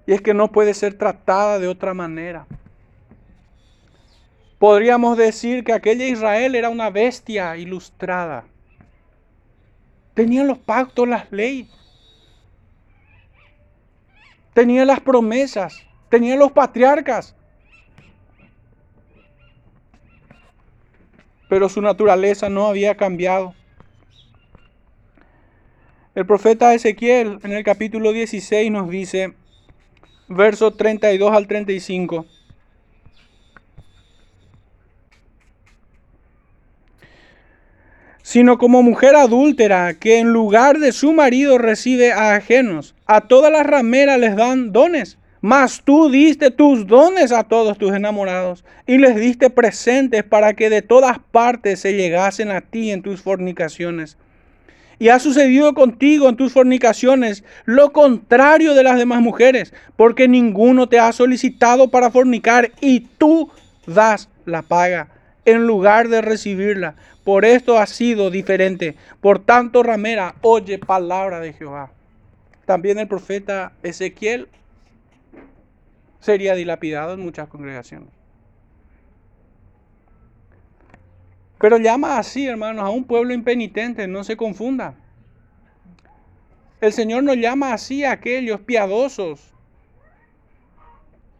[0.06, 2.46] Y es que no puede ser tratada de otra manera.
[4.58, 8.46] Podríamos decir que aquella Israel era una bestia ilustrada
[10.14, 11.68] Tenían los pactos, las leyes.
[14.54, 15.82] Tenían las promesas.
[16.08, 17.36] Tenían los patriarcas.
[21.48, 23.54] Pero su naturaleza no había cambiado.
[26.14, 29.34] El profeta Ezequiel en el capítulo 16 nos dice,
[30.28, 32.26] versos 32 al 35.
[38.26, 42.96] sino como mujer adúltera que en lugar de su marido recibe a ajenos.
[43.06, 47.94] A todas las rameras les dan dones, mas tú diste tus dones a todos tus
[47.94, 53.00] enamorados y les diste presentes para que de todas partes se llegasen a ti en
[53.00, 54.16] tus fornicaciones.
[54.98, 60.88] Y ha sucedido contigo en tus fornicaciones lo contrario de las demás mujeres, porque ninguno
[60.88, 63.48] te ha solicitado para fornicar y tú
[63.86, 65.10] das la paga
[65.44, 66.96] en lugar de recibirla.
[67.22, 68.96] Por esto ha sido diferente.
[69.20, 71.92] Por tanto, ramera, oye palabra de Jehová.
[72.64, 74.48] También el profeta Ezequiel
[76.26, 78.10] sería dilapidado en muchas congregaciones.
[81.58, 84.94] Pero llama así, hermanos, a un pueblo impenitente, no se confunda.
[86.80, 89.40] El Señor nos llama así a aquellos piadosos,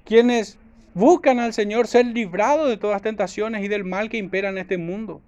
[0.04, 0.56] quienes
[0.94, 4.78] buscan al Señor ser librados de todas tentaciones y del mal que impera en este
[4.78, 5.20] mundo.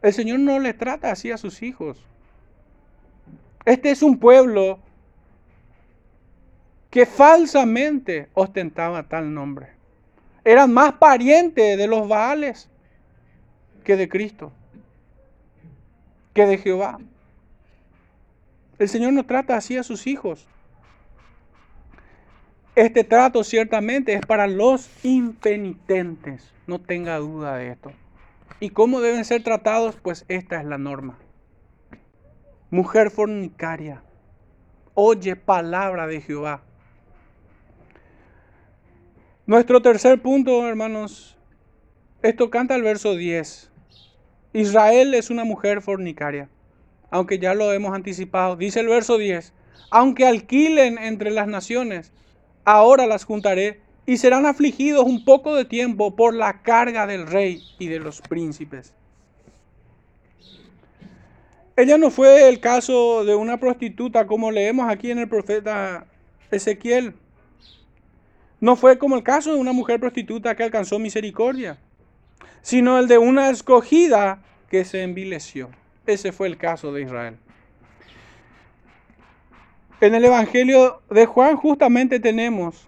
[0.00, 1.98] El Señor no le trata así a sus hijos.
[3.64, 4.78] Este es un pueblo
[6.94, 9.66] que falsamente ostentaba tal nombre.
[10.44, 12.70] Eran más parientes de los Baales
[13.82, 14.52] que de Cristo,
[16.34, 17.00] que de Jehová.
[18.78, 20.46] El Señor no trata así a sus hijos.
[22.76, 27.90] Este trato ciertamente es para los impenitentes, no tenga duda de esto.
[28.60, 29.96] ¿Y cómo deben ser tratados?
[29.96, 31.18] Pues esta es la norma.
[32.70, 34.04] Mujer fornicaria,
[34.94, 36.62] oye palabra de Jehová.
[39.46, 41.36] Nuestro tercer punto, hermanos,
[42.22, 43.70] esto canta el verso 10.
[44.54, 46.48] Israel es una mujer fornicaria,
[47.10, 48.56] aunque ya lo hemos anticipado.
[48.56, 49.52] Dice el verso 10,
[49.90, 52.10] aunque alquilen entre las naciones,
[52.64, 57.62] ahora las juntaré y serán afligidos un poco de tiempo por la carga del rey
[57.78, 58.94] y de los príncipes.
[61.76, 66.06] Ella no fue el caso de una prostituta como leemos aquí en el profeta
[66.50, 67.12] Ezequiel.
[68.60, 71.78] No fue como el caso de una mujer prostituta que alcanzó misericordia,
[72.62, 75.70] sino el de una escogida que se envileció.
[76.06, 77.36] Ese fue el caso de Israel.
[80.00, 82.86] En el Evangelio de Juan justamente tenemos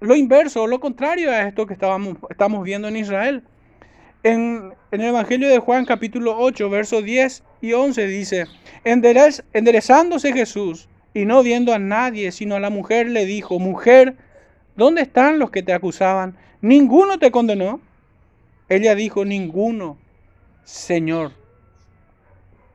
[0.00, 3.42] lo inverso, lo contrario a esto que estábamos, estamos viendo en Israel.
[4.22, 8.46] En, el Evangelio de Juan capítulo 8, versos 10 y 11 dice,
[8.84, 14.16] enderezándose Jesús y no viendo a nadie, sino a la mujer, le dijo, mujer,
[14.76, 16.36] ¿dónde están los que te acusaban?
[16.60, 17.80] ¿Ninguno te condenó?
[18.68, 19.98] Ella dijo, ninguno,
[20.64, 21.32] Señor.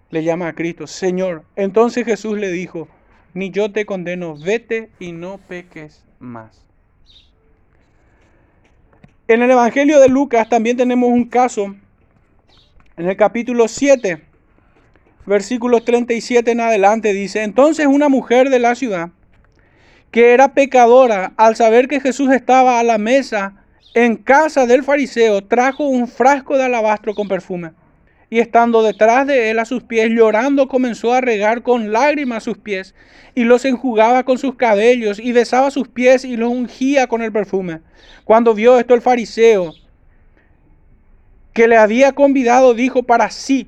[0.09, 1.43] Le llama a Cristo, Señor.
[1.55, 2.87] Entonces Jesús le dijo,
[3.33, 6.63] ni yo te condeno, vete y no peques más.
[9.27, 11.75] En el Evangelio de Lucas también tenemos un caso,
[12.97, 14.21] en el capítulo 7,
[15.25, 19.09] versículos 37 en adelante, dice, entonces una mujer de la ciudad,
[20.11, 23.55] que era pecadora, al saber que Jesús estaba a la mesa
[23.93, 27.71] en casa del fariseo, trajo un frasco de alabastro con perfume
[28.33, 32.57] y estando detrás de él a sus pies, llorando, comenzó a regar con lágrimas sus
[32.57, 32.95] pies,
[33.35, 37.31] y los enjugaba con sus cabellos, y besaba sus pies y los ungía con el
[37.31, 37.81] perfume.
[38.23, 39.75] Cuando vio esto el fariseo,
[41.53, 43.67] que le había convidado, dijo para sí,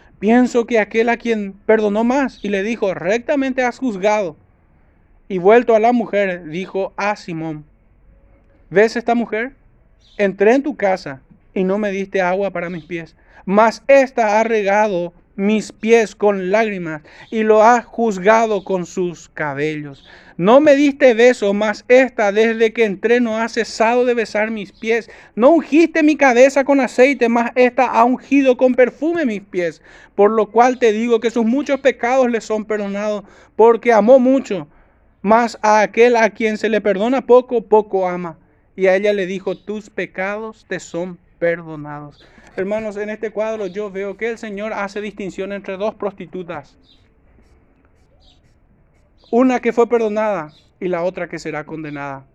[0.21, 2.39] pienso que aquel a quien perdonó más.
[2.41, 4.37] Y le dijo, rectamente has juzgado.
[5.27, 7.65] Y vuelto a la mujer, dijo a Simón,
[8.69, 9.51] ¿ves esta mujer?
[10.17, 11.21] Entré en tu casa
[11.53, 16.51] y no me diste agua para mis pies mas ésta ha regado mis pies con
[16.51, 20.05] lágrimas y lo ha juzgado con sus cabellos.
[20.37, 24.71] No me diste beso, mas esta desde que entré no ha cesado de besar mis
[24.71, 25.09] pies.
[25.35, 29.81] No ungiste mi cabeza con aceite, mas esta ha ungido con perfume mis pies.
[30.13, 33.23] Por lo cual te digo que sus muchos pecados le son perdonados,
[33.55, 34.67] porque amó mucho.
[35.23, 38.37] Mas a aquel a quien se le perdona poco, poco ama.
[38.75, 42.27] Y a ella le dijo, tus pecados te son perdonados.
[42.55, 46.77] Hermanos, en este cuadro yo veo que el Señor hace distinción entre dos prostitutas.
[49.31, 52.25] Una que fue perdonada y la otra que será condenada.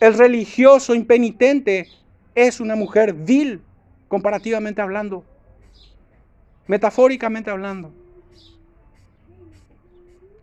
[0.00, 1.88] El religioso impenitente
[2.34, 3.62] es una mujer vil,
[4.08, 5.24] comparativamente hablando,
[6.66, 7.92] metafóricamente hablando.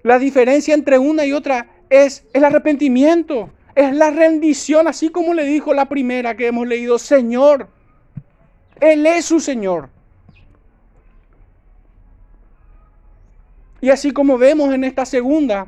[0.01, 5.45] La diferencia entre una y otra es el arrepentimiento es la rendición, así como le
[5.45, 7.69] dijo la primera que hemos leído, Señor.
[8.79, 9.89] Él es su Señor.
[13.81, 15.67] Y así como vemos en esta segunda,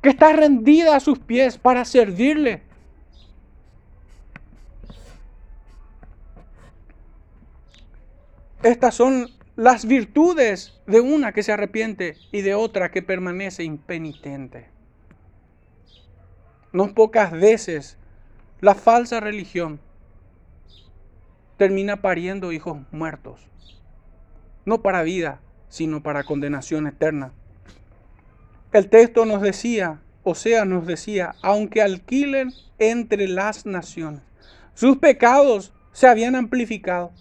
[0.00, 2.62] que está rendida a sus pies para servirle.
[8.62, 14.68] Estas son las virtudes de una que se arrepiente y de otra que permanece impenitente.
[16.72, 17.98] No pocas veces
[18.60, 19.80] la falsa religión
[21.58, 23.48] termina pariendo hijos muertos.
[24.64, 27.32] No para vida, sino para condenación eterna.
[28.72, 34.22] El texto nos decía, o sea, nos decía, aunque alquilen entre las naciones,
[34.74, 37.12] sus pecados se habían amplificado,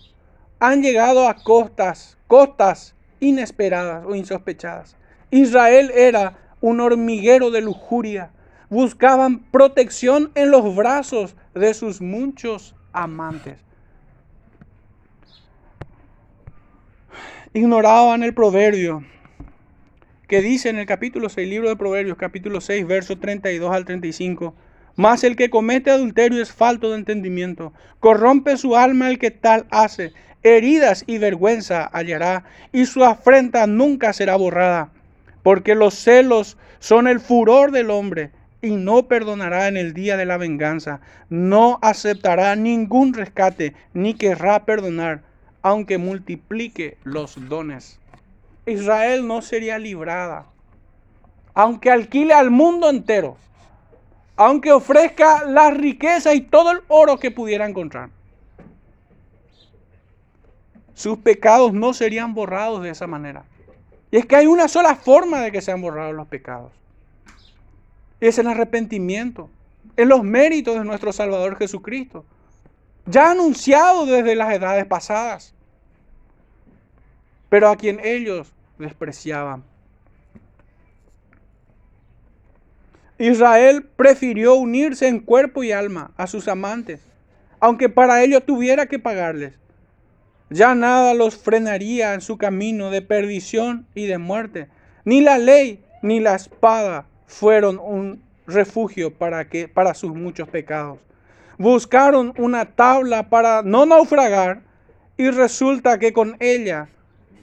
[0.60, 4.96] han llegado a costas, costas inesperadas o insospechadas.
[5.30, 8.32] Israel era un hormiguero de lujuria,
[8.72, 13.60] buscaban protección en los brazos de sus muchos amantes.
[17.54, 19.04] Ignoraban el proverbio
[20.30, 24.56] que dice en el capítulo 6, libro de Proverbios, capítulo 6, versos 32 al 35.
[24.96, 27.74] Mas el que comete adulterio es falto de entendimiento.
[28.00, 30.14] Corrompe su alma el que tal hace.
[30.44, 34.94] Heridas y vergüenza hallará, y su afrenta nunca será borrada.
[35.44, 38.32] Porque los celos son el furor del hombre,
[38.62, 44.66] y no perdonará en el día de la venganza, no aceptará ningún rescate, ni querrá
[44.66, 45.22] perdonar,
[45.62, 48.00] aunque multiplique los dones.
[48.66, 50.46] Israel no sería librada
[51.54, 53.38] aunque alquile al mundo entero,
[54.36, 58.10] aunque ofrezca la riqueza y todo el oro que pudiera encontrar,
[60.94, 63.44] sus pecados no serían borrados de esa manera.
[64.12, 66.72] Y es que hay una sola forma de que sean borrados los pecados.
[68.22, 69.50] Es el arrepentimiento,
[69.98, 72.24] en los méritos de nuestro Salvador Jesucristo,
[73.06, 75.54] ya anunciado desde las edades pasadas,
[77.50, 79.64] pero a quien ellos despreciaban.
[83.18, 87.02] Israel prefirió unirse en cuerpo y alma a sus amantes,
[87.60, 89.54] aunque para ello tuviera que pagarles.
[90.50, 94.68] Ya nada los frenaría en su camino de perdición y de muerte.
[95.06, 101.00] Ni la ley ni la espada fueron un refugio para, que, para sus muchos pecados.
[101.58, 104.62] Buscaron una tabla para no naufragar
[105.16, 106.90] y resulta que con ella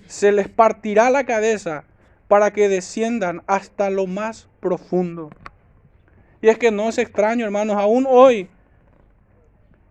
[0.07, 1.85] se les partirá la cabeza
[2.29, 5.31] para que desciendan hasta lo más profundo.
[6.43, 8.49] Y es que no es extraño, hermanos, aún hoy,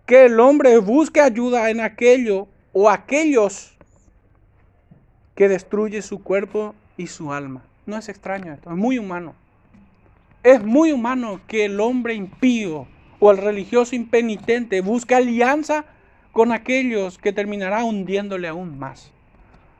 [0.06, 3.76] que el hombre busque ayuda en aquello o aquellos
[5.34, 7.64] que destruye su cuerpo y su alma.
[7.88, 9.34] No es extraño esto, es muy humano.
[10.48, 12.88] Es muy humano que el hombre impío
[13.20, 15.84] o el religioso impenitente busque alianza
[16.32, 19.12] con aquellos que terminará hundiéndole aún más.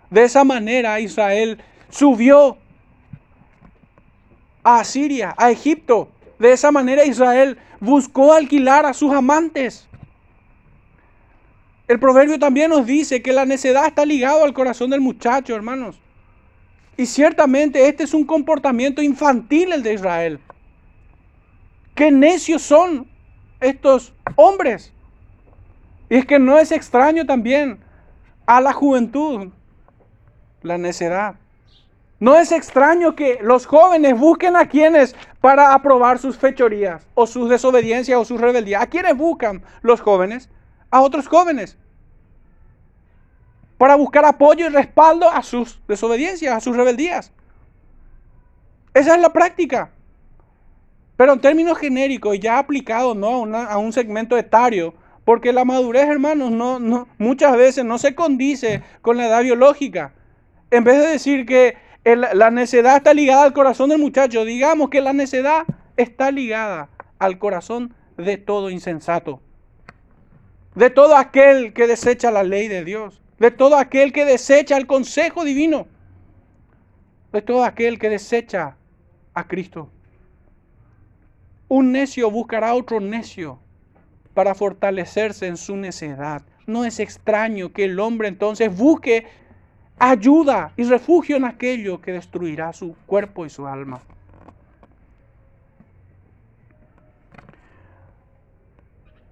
[0.10, 1.60] De esa manera Israel
[1.90, 2.58] subió
[4.62, 6.10] a Siria, a Egipto.
[6.38, 9.88] De esa manera Israel buscó alquilar a sus amantes.
[11.88, 15.98] El proverbio también nos dice que la necedad está ligado al corazón del muchacho, hermanos.
[16.98, 20.42] Y ciertamente este es un comportamiento infantil el de Israel.
[21.98, 23.10] Qué necios son
[23.60, 24.94] estos hombres.
[26.10, 27.80] Y es que no es extraño también
[28.46, 29.50] a la juventud
[30.62, 31.36] la necedad.
[32.20, 37.50] No es extraño que los jóvenes busquen a quienes para aprobar sus fechorías o sus
[37.50, 38.82] desobediencias o sus rebeldías.
[38.82, 40.50] ¿A quiénes buscan los jóvenes?
[40.90, 41.78] a otros jóvenes
[43.78, 47.32] para buscar apoyo y respaldo a sus desobediencias, a sus rebeldías.
[48.94, 49.92] Esa es la práctica.
[51.18, 53.44] Pero en términos genéricos, ya aplicado ¿no?
[53.56, 54.94] a, un segmento etario,
[55.26, 60.14] porque la madurez, hermanos, no, no, muchas veces no se condice con la edad biológica.
[60.72, 65.02] En vez de decir que la necedad está ligada al corazón del muchacho, digamos que
[65.02, 65.64] la necedad
[65.98, 66.90] está ligada
[67.20, 69.42] al corazón de todo insensato
[70.78, 74.86] de todo aquel que desecha la ley de Dios, de todo aquel que desecha el
[74.86, 75.88] consejo divino,
[77.34, 78.78] de todo aquel que desecha
[79.34, 79.90] a Cristo.
[81.70, 83.60] Un necio buscará otro necio
[84.34, 86.44] para fortalecerse en su necedad.
[86.66, 89.26] No es extraño que el hombre entonces busque
[90.00, 94.02] ayuda y refugio en aquello que destruirá su cuerpo y su alma.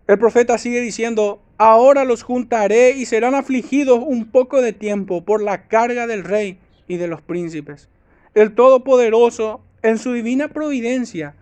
[0.08, 5.42] El profeta sigue diciendo, ahora los juntaré y serán afligidos un poco de tiempo por
[5.42, 7.90] la carga del rey y de los príncipes.
[8.36, 11.36] El Todopoderoso, en su divina providencia,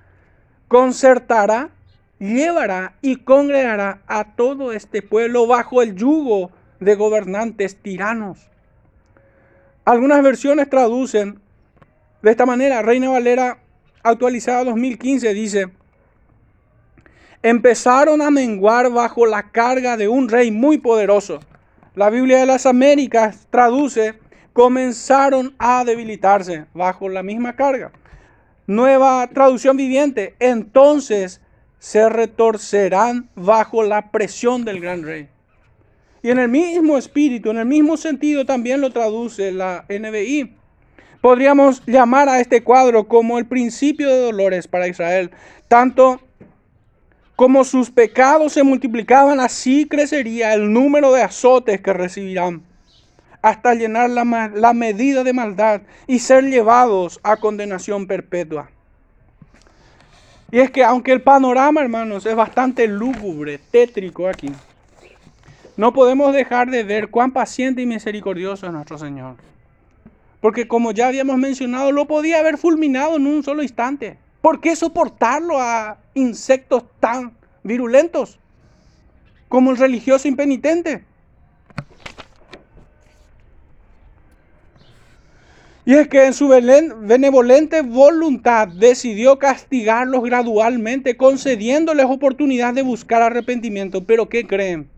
[0.74, 1.70] concertará,
[2.18, 6.50] llevará y congregará a todo este pueblo bajo el yugo
[6.80, 8.50] de gobernantes tiranos.
[9.86, 11.40] Algunas versiones traducen
[12.24, 13.60] de esta manera, Reina Valera
[14.02, 15.70] actualizada 2015 dice,
[17.44, 21.40] empezaron a menguar bajo la carga de un rey muy poderoso.
[21.94, 24.16] La Biblia de las Américas traduce,
[24.54, 27.92] comenzaron a debilitarse bajo la misma carga.
[28.66, 31.42] Nueva traducción viviente, entonces
[31.80, 35.28] se retorcerán bajo la presión del gran rey.
[36.22, 40.56] Y en el mismo espíritu, en el mismo sentido también lo traduce la NBI.
[41.20, 45.32] Podríamos llamar a este cuadro como el principio de dolores para Israel,
[45.68, 46.22] tanto
[47.36, 52.64] como sus pecados se multiplicaban, así crecería el número de azotes que recibirán,
[53.44, 58.70] hasta llenar la, medida de maldad y ser llevados a condenación perpetua.
[60.50, 64.50] Y es que aunque el panorama, hermanos, es bastante lúgubre, tétrico aquí,
[65.76, 69.36] no podemos dejar de ver cuán paciente y misericordioso es nuestro Señor.
[70.40, 74.18] Porque como ya habíamos mencionado, lo podía haber fulminado en un solo instante.
[74.40, 78.40] ¿Por qué soportarlo a insectos tan virulentos
[79.50, 81.04] como el religioso impenitente?
[85.86, 94.06] Y es que en su benevolente voluntad decidió castigarlos gradualmente, concediéndoles oportunidad de buscar arrepentimiento.
[94.06, 94.90] Pero ¿qué creen?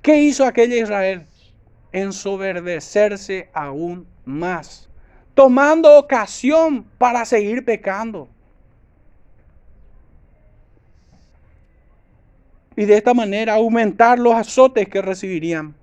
[0.00, 1.26] ¿Qué hizo aquella Israel?
[1.92, 4.88] Ensoberdecerse aún más
[5.38, 8.28] tomando ocasión para seguir pecando.
[12.74, 15.76] Y de esta manera aumentar los azotes que recibirían.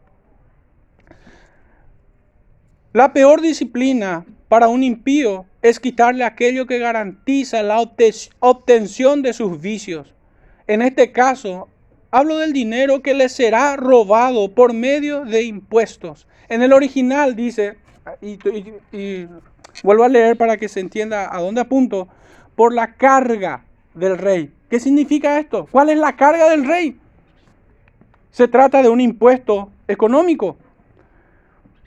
[2.96, 9.60] La peor disciplina para un impío es quitarle aquello que garantiza la obtención de sus
[9.60, 10.14] vicios.
[10.66, 11.68] En este caso,
[12.10, 16.26] hablo del dinero que le será robado por medio de impuestos.
[16.48, 17.76] En el original dice,
[18.22, 19.28] y,
[19.84, 22.08] vuelvo a leer para que se entienda a dónde apunto,
[22.56, 24.54] por la carga del rey.
[24.70, 25.68] ¿Qué significa esto?
[25.70, 26.98] ¿Cuál es la carga del rey?
[28.32, 30.56] Se trata de un impuesto económico.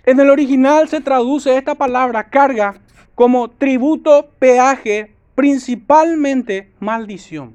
[0.08, 2.80] En el original se traduce esta palabra carga
[3.14, 7.54] como tributo, peaje, principalmente maldición.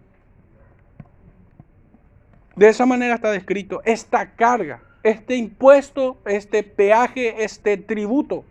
[2.55, 8.45] De esa manera está descrito esta carga, este impuesto, este peaje, este tributo.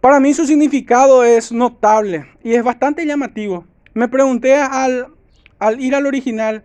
[0.00, 3.66] Para mí su significado es notable y es bastante llamativo.
[3.92, 5.12] Me pregunté al,
[5.78, 6.64] ir al original,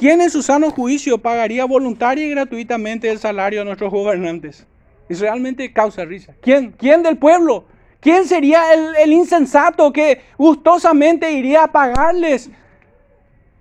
[0.00, 4.66] ¿Quién en su sano juicio pagaría voluntaria y gratuitamente el salario a nuestros gobernantes?
[5.10, 6.32] Y realmente causa risa.
[6.40, 6.70] ¿Quién?
[6.70, 7.66] ¿Quién del pueblo?
[8.00, 12.48] ¿Quién sería el, insensato que gustosamente iría a pagarles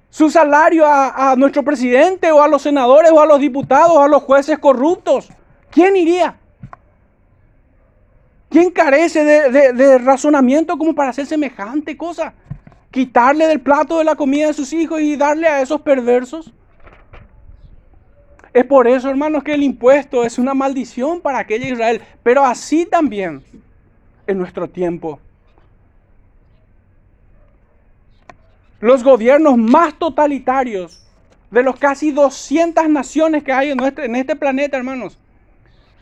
[0.09, 4.07] su salario a, nuestro presidente o a los senadores o a los diputados o a
[4.07, 5.27] los jueces corruptos?
[5.69, 6.37] ¿Quién iría?
[8.49, 12.33] ¿Quién carece de, de razonamiento como para hacer semejante cosa?
[12.91, 16.51] Quitarle del plato de la comida de sus hijos y darle a esos perversos.
[18.53, 22.85] Es por eso, hermanos, que el impuesto es una maldición para aquella Israel, pero así
[22.85, 23.43] también
[24.25, 25.19] en nuestro tiempo.
[28.79, 31.05] Los gobiernos más totalitarios
[31.51, 35.17] de los casi 200 naciones que hay en, en este planeta, hermanos,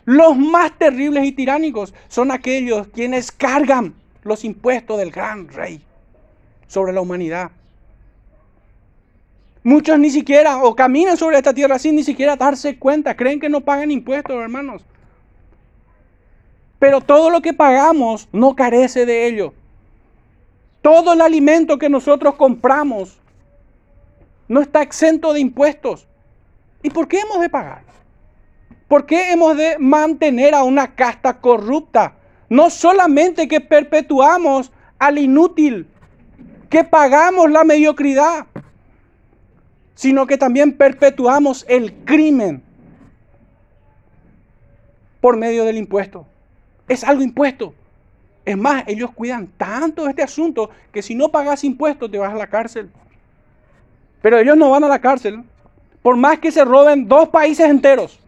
[0.06, 5.82] los más terribles y tiránicos son aquellos quienes cargan los impuestos del gran rey
[6.68, 7.52] sobre la humanidad.
[9.64, 13.50] Muchos ni siquiera, o caminan sobre esta tierra sin ni siquiera darse cuenta, creen que
[13.50, 14.86] no pagan impuestos, hermanos.
[16.80, 19.54] Pero todo lo que pagamos no carece de ello.
[20.82, 23.18] Todo el alimento que nosotros compramos
[24.48, 26.08] no está exento de impuestos.
[26.84, 27.82] ¿Y por qué hemos de pagar?
[28.88, 32.14] ¿Por qué hemos de mantener a una casta corrupta?
[32.48, 35.88] No solamente que perpetuamos al inútil,
[36.70, 38.46] que pagamos la mediocridad,
[39.96, 42.62] sino que también perpetuamos el crimen
[45.22, 46.26] por medio del impuesto.
[46.88, 47.74] Es algo impuesto.
[48.46, 52.34] Es más, ellos cuidan tanto de este asunto que si no pagas impuestos te vas
[52.34, 52.90] a la cárcel.
[54.22, 55.44] Pero ellos no van a la cárcel
[56.02, 58.20] por más que se roben dos países enteros.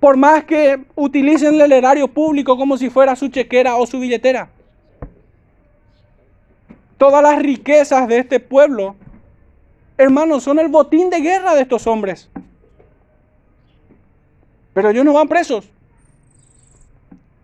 [0.00, 4.50] Por más que utilicen el erario público como si fuera su chequera o su billetera
[7.04, 8.96] todas las riquezas de este pueblo,
[9.98, 12.30] hermanos, son el botín de guerra de estos hombres.
[14.72, 15.68] Pero ellos no van presos.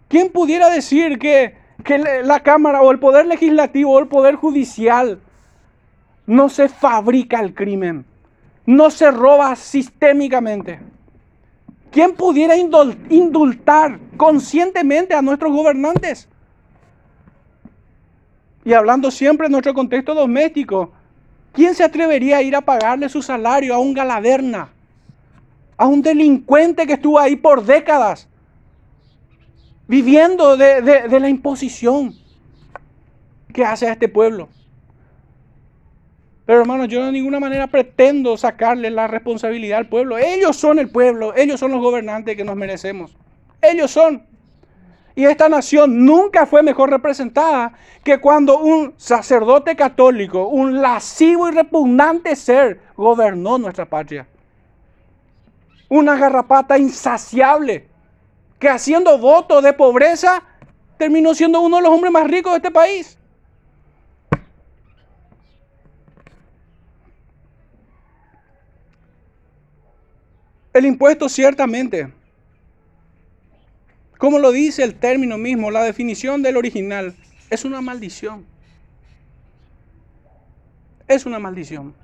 [0.08, 5.20] ¿Quién pudiera decir que, que la Cámara o el Poder Legislativo o el Poder Judicial
[6.24, 8.06] no se fabrica el crimen?
[8.64, 10.80] No se roba sistémicamente.
[11.90, 16.30] ¿Quién pudiera indultar conscientemente a nuestros gobernantes?
[18.64, 20.92] Y hablando siempre en nuestro contexto doméstico,
[21.52, 24.68] ¿quién se atrevería a ir a pagarle su salario a un galaverna?
[25.76, 28.28] A un delincuente que estuvo ahí por décadas,
[29.88, 32.14] viviendo de, la imposición
[33.52, 34.48] que hace a este pueblo.
[36.44, 40.18] Pero hermanos, yo de ninguna manera pretendo sacarle la responsabilidad al pueblo.
[40.18, 43.16] Ellos son el pueblo, ellos son los gobernantes que nos merecemos.
[43.62, 44.29] Ellos son.
[45.14, 47.72] Y esta nación nunca fue mejor representada
[48.04, 54.26] que cuando un sacerdote católico, un lascivo y repugnante ser, gobernó nuestra patria.
[55.88, 57.88] Una garrapata insaciable
[58.58, 60.42] que haciendo voto de pobreza
[60.96, 63.18] terminó siendo uno de los hombres más ricos de este país.
[70.72, 72.12] El impuesto ciertamente
[74.20, 77.14] como lo dice el término mismo, la definición del original,
[77.48, 78.44] es una maldición.
[81.08, 81.94] Es una maldición.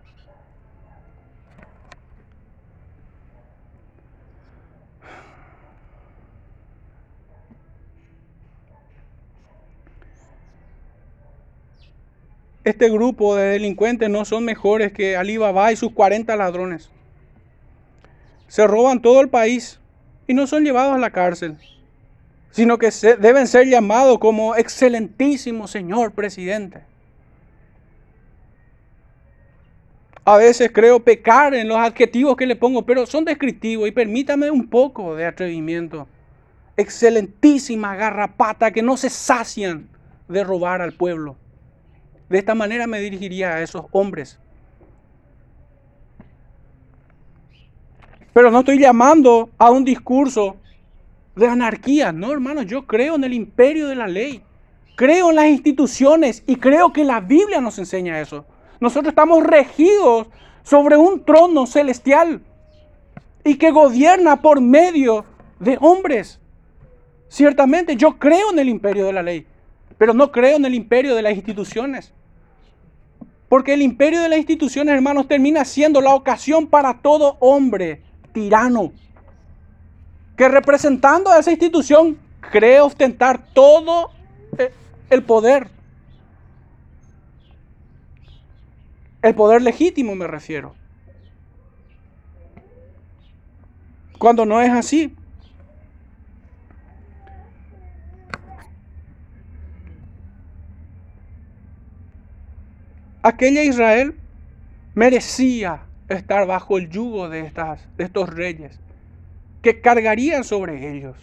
[12.64, 16.89] Este grupo de delincuentes no son mejores que Ali Baba y sus 40 ladrones.
[18.49, 19.81] Se roban todo el país
[20.27, 21.59] y no son llevados a la cárcel,
[22.57, 22.89] sino que
[23.21, 26.81] deben ser llamados como excelentísimo señor presidente.
[30.25, 34.51] A veces creo pecar en los adjetivos que le pongo, pero son descriptivos y permítame
[34.51, 36.09] un poco de atrevimiento.
[36.79, 39.87] Excelentísima garrapata que no se sacian
[40.27, 41.37] de robar al pueblo.
[42.31, 44.39] De esta manera me dirigiría a esos hombres.
[48.33, 50.57] Pero no estoy llamando a un discurso
[51.37, 52.12] de anarquía.
[52.12, 54.43] No, hermanos, yo creo en el imperio de la ley.
[54.97, 58.47] Creo en las instituciones y creo que la Biblia nos enseña eso.
[58.80, 60.26] Nosotros estamos regidos
[60.62, 62.43] sobre un trono celestial
[63.45, 65.26] y que gobierna por medio
[65.61, 66.41] de hombres.
[67.28, 69.47] Ciertamente yo creo en el imperio de la ley,
[69.99, 72.12] pero no creo en el imperio de las instituciones.
[73.49, 78.93] Porque el imperio de las instituciones, hermanos, termina siendo la ocasión para todo hombre tirano
[80.37, 82.18] que representando a esa institución
[82.53, 84.11] cree ostentar todo
[84.59, 84.72] eh,
[85.09, 85.68] el poder.
[89.22, 90.74] El poder legítimo me refiero.
[94.18, 95.14] Cuando no es así.
[103.22, 104.14] Aquella Israel
[104.95, 108.78] merecía estar bajo el yugo de, estas, de estos reyes
[109.67, 111.17] que cargarían sobre ellos,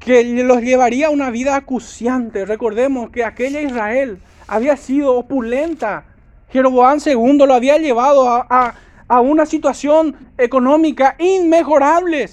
[0.00, 2.44] que los llevaría a una vida acuciante.
[2.44, 4.18] Recordemos que aquella Israel
[4.48, 6.02] había sido opulenta.
[6.50, 8.74] Jeroboam II lo había llevado a,
[9.06, 12.28] a una situación económica inmejorable.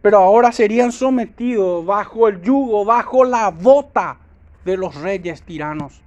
[0.00, 4.18] Pero ahora serían sometidos bajo el yugo, bajo la bota
[4.64, 6.03] de los reyes tiranos.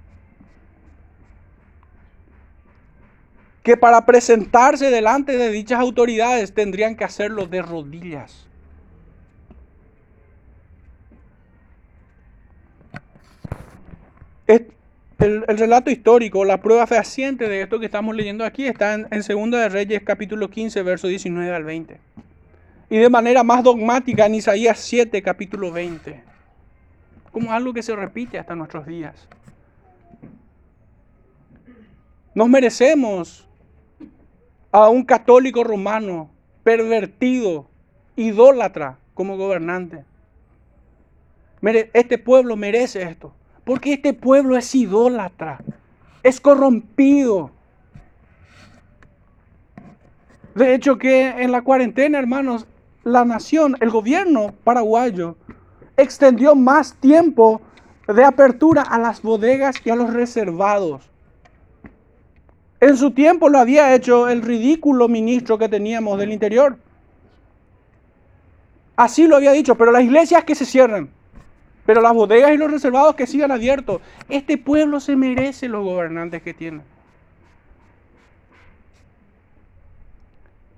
[3.62, 8.48] Que para presentarse delante de dichas autoridades tendrían que hacerlo de rodillas.
[15.18, 19.50] El, relato histórico, la prueba fehaciente de esto que estamos leyendo aquí está en, en
[19.50, 21.98] 2 de Reyes capítulo 15, verso 19 al 20.
[22.88, 26.22] Y de manera más dogmática en Isaías 7, capítulo 20.
[27.32, 29.28] Como algo que se repite hasta nuestros días.
[32.32, 33.47] Nos merecemos
[34.72, 36.30] a un católico romano
[36.62, 37.66] pervertido,
[38.16, 40.04] idólatra como gobernante.
[41.92, 43.32] Este pueblo merece esto,
[43.64, 45.60] porque este pueblo es idólatra,
[46.22, 47.50] es corrompido.
[50.54, 52.66] De hecho que en la cuarentena, hermanos,
[53.04, 55.36] la nación, el gobierno paraguayo,
[55.96, 57.60] extendió más tiempo
[58.06, 61.07] de apertura a las bodegas y a los reservados.
[62.80, 66.78] En su tiempo lo había hecho el ridículo ministro que teníamos del interior.
[68.96, 71.08] Así lo había dicho, pero las iglesias que se cierran,
[71.86, 74.00] pero las bodegas y los reservados que sigan abiertos.
[74.28, 76.82] Este pueblo se merece los gobernantes que tiene.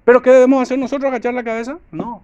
[0.04, 1.08] ¿Pero qué debemos hacer nosotros?
[1.08, 1.78] ¿Agachar la cabeza?
[1.90, 2.22] No.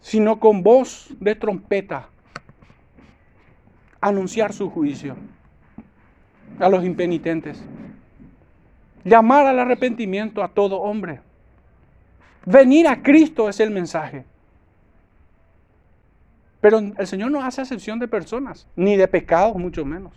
[0.00, 2.08] Sino con voz de trompeta
[4.00, 5.16] anunciar su juicio
[6.58, 7.62] a los impenitentes.
[9.04, 11.20] Llamar al arrepentimiento a todo hombre.
[12.44, 14.24] Venir a Cristo es el mensaje.
[16.60, 20.12] Pero el Señor no hace excepción de personas, ni de pecados, mucho menos.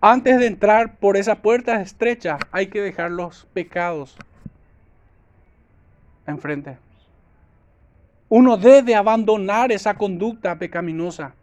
[0.00, 4.18] Antes de entrar por esa puerta estrecha, hay que dejar los pecados
[6.26, 6.76] enfrente.
[8.36, 11.36] Uno debe abandonar esa conducta pecaminosa.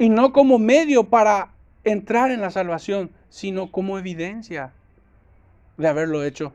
[0.00, 1.52] Y no como medio para
[1.84, 4.72] entrar en la salvación, sino como evidencia
[5.76, 6.52] de haberlo hecho.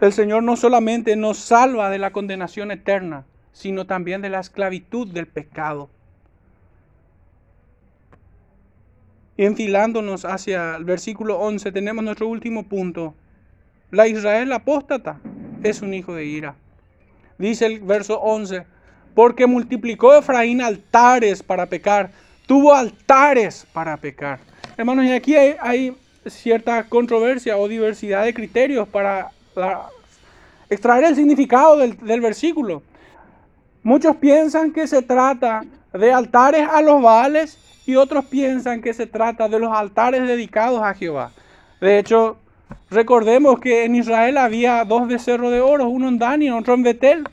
[0.00, 5.06] El Señor no solamente nos salva de la condenación eterna, sino también de la esclavitud
[5.06, 5.90] del pecado.
[9.36, 13.14] Y enfilándonos hacia el versículo 11, tenemos nuestro último punto.
[13.90, 15.20] La Israel apóstata
[15.62, 16.56] es un hijo de ira.
[17.40, 18.66] Dice el verso 11,
[19.14, 22.10] porque multiplicó Efraín altares para pecar,
[22.46, 24.40] tuvo altares para pecar.
[24.76, 29.30] Hermanos, y aquí hay, cierta controversia o diversidad de criterios para
[30.68, 32.82] extraer el significado del, del versículo.
[33.82, 35.64] Muchos piensan que se trata
[35.94, 40.82] de altares a los Baales y otros piensan que se trata de los altares dedicados
[40.82, 41.32] a Jehová.
[41.80, 42.36] De hecho,
[42.90, 46.82] Recordemos que en Israel había dos becerros de oro, uno en Dan y otro en
[46.82, 47.28] Betel.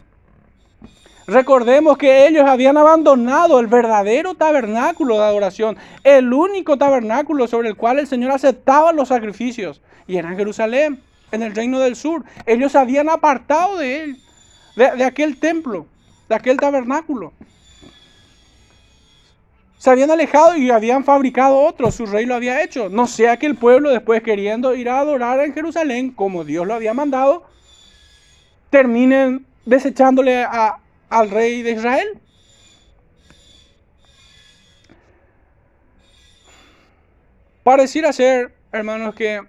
[1.26, 7.76] Recordemos que ellos habían abandonado el verdadero tabernáculo de adoración, el único tabernáculo sobre el
[7.76, 12.24] cual el Señor aceptaba los sacrificios, y era en Jerusalén, en el reino del sur.
[12.46, 14.18] Ellos habían apartado de él,
[14.76, 15.88] de aquel templo,
[16.30, 17.34] de aquel tabernáculo.
[19.78, 22.90] Se habían alejado y habían fabricado otro, su rey lo había hecho.
[22.90, 26.74] No sea que el pueblo después queriendo ir a adorar en Jerusalén como Dios lo
[26.74, 27.46] había mandado,
[28.72, 32.20] terminen desechándole a, al rey de Israel.
[37.64, 39.42] Pareciera ser, hermanos, que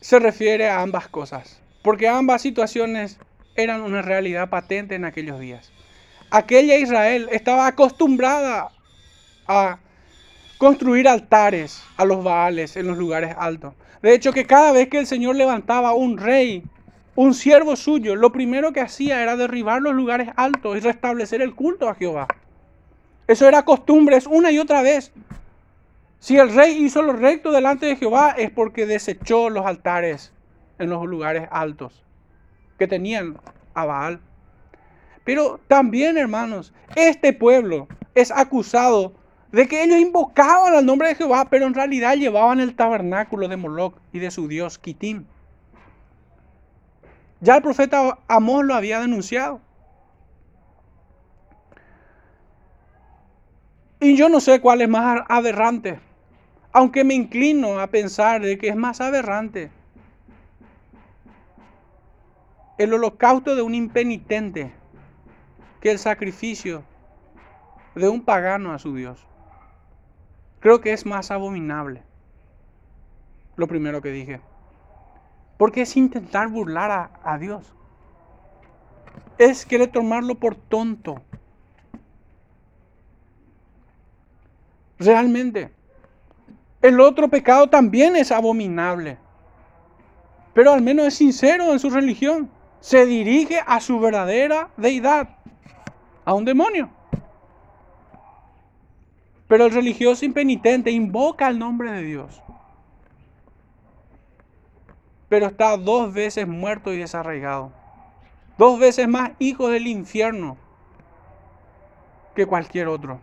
[0.00, 3.18] se refiere a ambas cosas, porque ambas situaciones
[3.56, 5.70] eran una realidad patente en aquellos días.
[6.36, 8.68] Aquella Israel estaba acostumbrada
[9.48, 9.78] a
[10.58, 13.72] construir altares a los Baales en los lugares altos.
[14.02, 16.62] De hecho, que cada vez que el Señor levantaba un rey
[17.14, 21.54] un siervo suyo, lo primero que hacía era derribar los lugares altos y restablecer el
[21.54, 22.28] culto a Jehová.
[23.26, 25.12] Eso era costumbre, es una y otra vez.
[26.20, 30.34] Si el rey hizo lo recto delante de Jehová es porque desechó los altares
[30.78, 32.04] en los lugares altos
[32.78, 33.38] que tenían
[33.72, 34.20] a Baal.
[35.26, 39.12] Pero también, hermanos, este pueblo es acusado
[39.50, 43.56] de que ellos invocaban al nombre de Jehová, pero en realidad llevaban el tabernáculo de
[43.56, 45.24] Moloch y de su dios Kitim.
[47.40, 49.60] Ya el profeta Amós lo había denunciado.
[53.98, 55.98] Y yo no sé cuál es más aberrante,
[56.70, 59.72] aunque me inclino a pensar de que es más aberrante
[62.78, 64.75] el holocausto de un impenitente
[65.80, 66.84] que el sacrificio
[67.94, 69.26] de un pagano a su Dios.
[70.60, 72.02] Creo que es más abominable.
[73.56, 74.40] Lo primero que dije.
[75.56, 77.72] Porque es intentar burlar a, Dios.
[79.38, 81.22] Es querer tomarlo por tonto.
[84.98, 85.72] Realmente.
[86.82, 89.18] El otro pecado también es abominable.
[90.52, 92.50] Pero al menos es sincero en su religión.
[92.80, 95.35] Se dirige a su verdadera deidad.
[96.26, 96.90] A un demonio.
[99.48, 102.42] Pero el religioso impenitente invoca el nombre de Dios
[105.28, 107.72] pero está dos veces muerto y desarraigado.
[108.58, 110.56] Dos veces más hijo del infierno
[112.34, 113.20] que cualquier otro.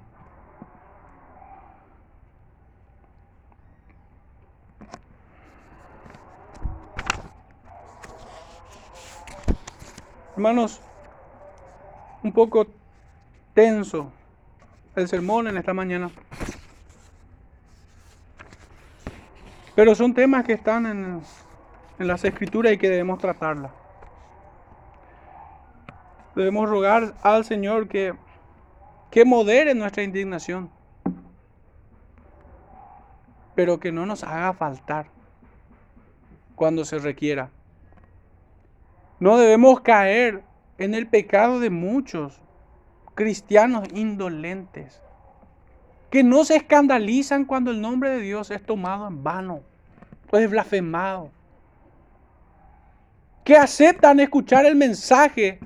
[10.36, 10.82] Hermanos,
[12.24, 12.68] un poco
[13.54, 14.12] tenso
[14.95, 16.12] el sermón en esta mañana.
[19.76, 21.22] Pero son temas que están en,
[21.97, 23.72] las escrituras y que debemos tratarla.
[26.36, 28.14] Debemos rogar al Señor que,
[29.10, 30.70] que modere nuestra indignación,
[33.56, 35.08] pero que no nos haga faltar
[36.56, 37.49] cuando se requiera.
[39.20, 40.43] No debemos caer
[40.78, 42.43] en el pecado de muchos
[43.16, 45.01] cristianos indolentes,
[46.09, 49.61] que no se escandalizan cuando el nombre de Dios es tomado en vano
[50.32, 51.32] o es blasfemado
[53.43, 55.59] que aceptan escuchar el mensaje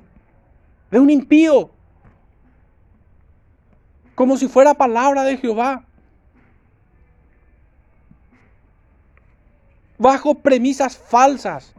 [0.90, 1.70] de un impío
[4.14, 5.84] como si fuera palabra de Jehová.
[9.96, 11.72] Bajo premisas falsas,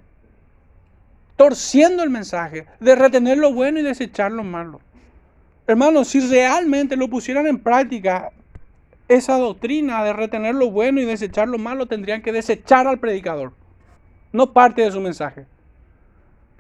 [1.36, 4.80] torciendo el mensaje de retener lo bueno y desechar lo malo.
[5.70, 8.32] Hermanos, si realmente lo pusieran en práctica,
[9.08, 13.54] esa doctrina de retener lo bueno y desechar lo malo, tendrían que desechar al predicador,
[14.32, 15.46] no parte de su mensaje.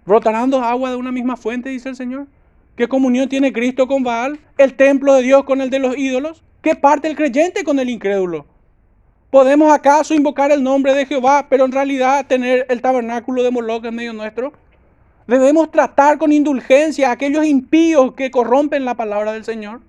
[0.05, 2.27] ¿Brotarán dos aguas de una misma fuente, dice el Señor?
[2.75, 4.39] ¿Qué comunión tiene Cristo con Baal?
[4.59, 6.43] ¿El templo de Dios con el de los ídolos?
[6.61, 8.45] ¿Qué parte el creyente con el incrédulo?
[9.31, 13.85] ¿Podemos acaso invocar el nombre de Jehová, pero en realidad tener el tabernáculo de Moloch
[13.85, 14.53] en medio nuestro?
[15.29, 19.81] Debemos tratar con indulgencia a aquellos impíos que corrompen la palabra del Señor.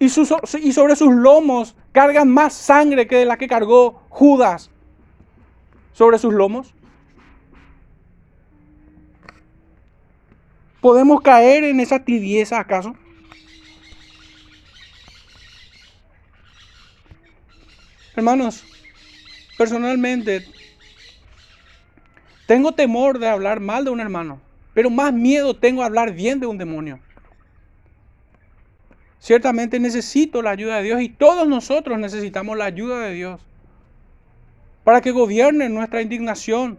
[0.00, 4.68] Y, sobre sus lomos cargan más sangre que la que cargó Judas
[5.92, 6.74] sobre sus lomos.
[10.80, 12.96] ¿Podemos caer en esa tibieza acaso?
[18.16, 18.64] Hermanos,
[19.56, 20.57] personalmente
[22.48, 24.40] tengo temor de hablar mal de un hermano,
[24.72, 26.98] pero más miedo tengo a hablar bien de un demonio.
[29.18, 33.42] Ciertamente necesito la ayuda de Dios y todos nosotros necesitamos la ayuda de Dios
[34.82, 36.78] para que gobierne nuestra indignación,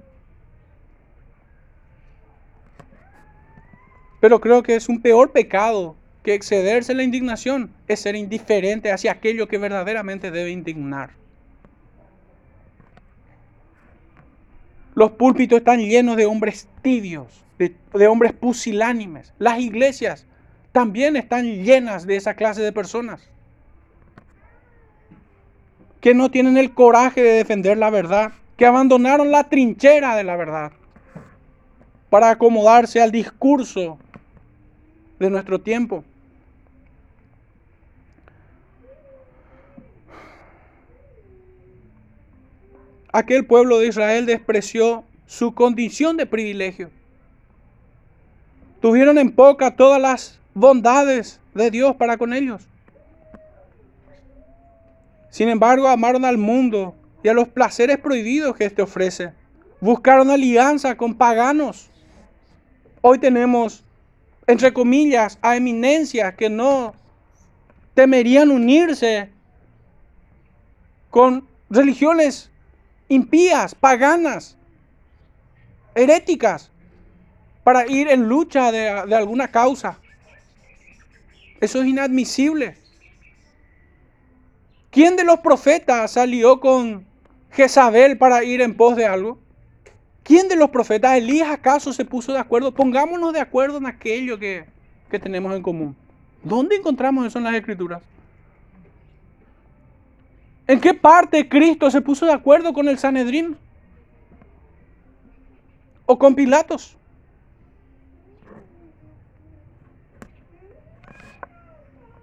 [4.19, 8.91] Pero creo que es un peor pecado que excederse en la indignación, es ser indiferente
[8.91, 11.18] hacia aquello que verdaderamente debe indignar.
[14.95, 17.27] Los púlpitos están llenos de hombres tibios,
[17.57, 19.33] de, de, hombres pusilánimes.
[19.37, 20.25] Las iglesias
[20.71, 23.29] también están llenas de esa clase de personas
[26.01, 30.35] que no tienen el coraje de defender la verdad, que abandonaron la trinchera de la
[30.35, 30.71] verdad
[32.09, 33.97] para acomodarse al discurso
[35.19, 36.03] de nuestro tiempo.
[43.11, 46.91] Aquel pueblo de Israel despreció su condición de privilegio.
[48.81, 52.67] Tuvieron en poca todas las bondades de Dios para con ellos.
[55.31, 59.33] Sin embargo, amaron al mundo y a los placeres prohibidos que éste ofrece.
[59.81, 61.89] Buscaron alianza con paganos.
[63.01, 63.83] Hoy tenemos,
[64.47, 66.93] entre comillas, a eminencias que no
[67.93, 69.29] temerían unirse
[71.09, 72.48] con religiones
[73.09, 74.57] impías, paganas,
[75.95, 76.71] heréticas,
[77.63, 79.99] para ir en lucha de, de alguna causa.
[81.59, 82.77] Eso es inadmisible.
[84.91, 87.05] ¿Quién de los profetas salió con
[87.51, 89.39] Jezabel para ir en pos de algo?
[90.23, 92.73] ¿Quién de los profetas, Elías acaso se puso de acuerdo?
[92.73, 94.65] Pongámonos de acuerdo en aquello que,
[95.09, 95.95] que tenemos en común.
[96.43, 98.01] ¿Dónde encontramos eso en las escrituras?
[100.69, 103.57] ¿En qué parte Cristo se puso de acuerdo con el Sanedrín?
[106.05, 106.95] ¿O con Pilatos?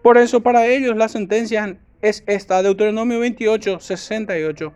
[0.00, 4.72] Por eso para ellos la sentencia es esta, Deuteronomio 28, 68.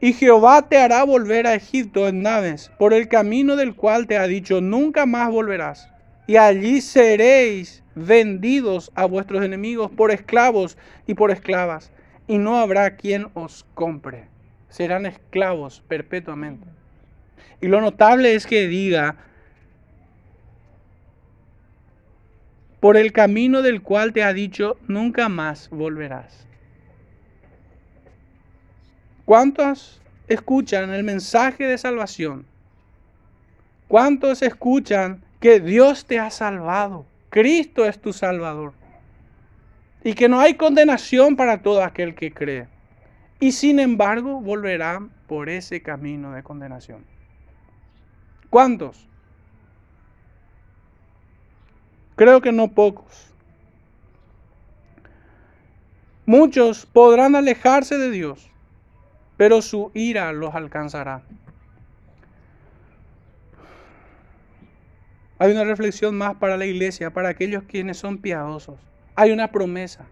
[0.00, 4.18] Y Jehová te hará volver a Egipto en naves, por el camino del cual te
[4.18, 5.88] ha dicho, nunca más volverás.
[6.26, 10.76] Y allí seréis vendidos a vuestros enemigos por esclavos
[11.06, 11.92] y por esclavas,
[12.32, 14.24] y no habrá quien os compre.
[14.70, 16.66] Serán esclavos perpetuamente.
[17.60, 19.16] Y lo notable es que diga,
[22.80, 26.46] por el camino del cual te ha dicho, nunca más volverás.
[29.26, 32.46] ¿Cuántos escuchan el mensaje de salvación?
[33.88, 37.04] ¿Cuántos escuchan que Dios te ha salvado?
[37.28, 38.72] Cristo es tu Salvador.
[40.04, 42.66] Y que no hay condenación para todo aquel que cree.
[43.40, 47.04] Y sin embargo volverán por ese camino de condenación.
[48.50, 49.08] ¿Cuántos?
[52.16, 53.32] Creo que no pocos.
[56.26, 58.50] Muchos podrán alejarse de Dios,
[59.36, 61.22] pero su ira los alcanzará.
[65.38, 68.78] Hay una reflexión más para la iglesia, para aquellos quienes son piadosos.
[69.14, 70.06] Hay una promesa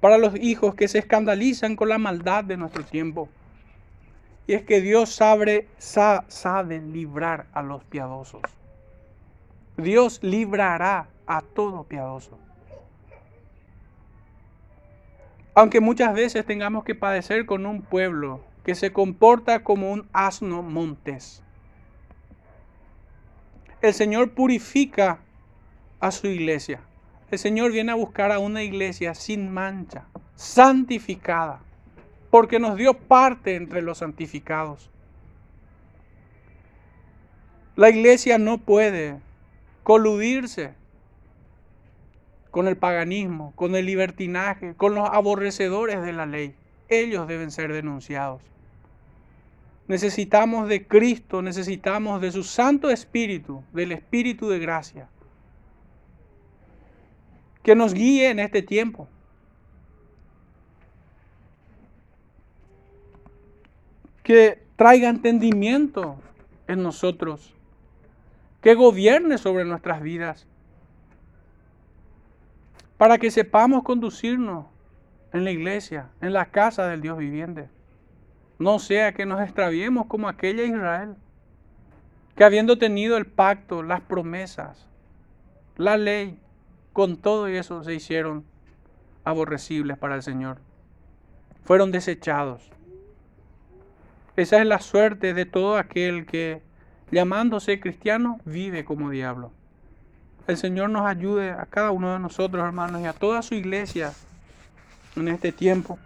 [0.00, 3.28] para los hijos que se escandalizan con la maldad de nuestro tiempo.
[4.46, 8.42] Y es que Dios sabe, sabe librar a los piadosos.
[9.76, 12.38] Dios librará a todo piadoso.
[15.54, 20.62] Aunque muchas veces tengamos que padecer con un pueblo que se comporta como un asno
[20.62, 21.42] montés.
[23.82, 25.20] El Señor purifica
[26.00, 26.80] a su iglesia.
[27.30, 30.04] El Señor viene a buscar a una iglesia sin mancha,
[30.34, 31.60] santificada,
[32.30, 34.90] porque nos dio parte entre los santificados.
[37.76, 39.20] La iglesia no puede
[39.84, 40.74] coludirse
[42.50, 46.56] con el paganismo, con el libertinaje, con los aborrecedores de la ley.
[46.88, 48.42] Ellos deben ser denunciados.
[49.86, 55.08] Necesitamos de Cristo, necesitamos de su Santo Espíritu, del Espíritu de gracia,
[57.62, 59.08] que nos guíe en este tiempo.
[64.22, 66.16] Que traiga entendimiento
[66.66, 67.54] en nosotros
[68.60, 70.46] que gobierne sobre nuestras vidas,
[72.98, 74.66] para que sepamos conducirnos
[75.32, 77.70] en la iglesia, en la casa del Dios viviente.
[78.58, 81.14] No sea que nos extraviemos como aquella Israel,
[82.36, 84.86] que habiendo tenido el pacto, las promesas,
[85.76, 86.38] la ley,
[87.00, 88.44] con todo eso se hicieron
[89.24, 90.58] aborrecibles para el Señor.
[91.64, 92.60] Fueron desechados.
[94.36, 96.60] Esa es la suerte de todo aquel que
[97.10, 99.50] llamándose cristiano, vive como diablo.
[100.46, 104.12] El Señor nos ayude a cada uno de nosotros, hermanos, y a toda su iglesia
[105.16, 105.98] en este tiempo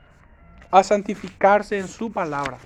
[0.70, 2.58] a santificarse en su palabra,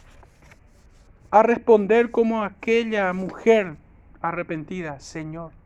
[1.30, 3.76] a responder como aquella mujer
[4.20, 5.57] arrepentidas, Señor.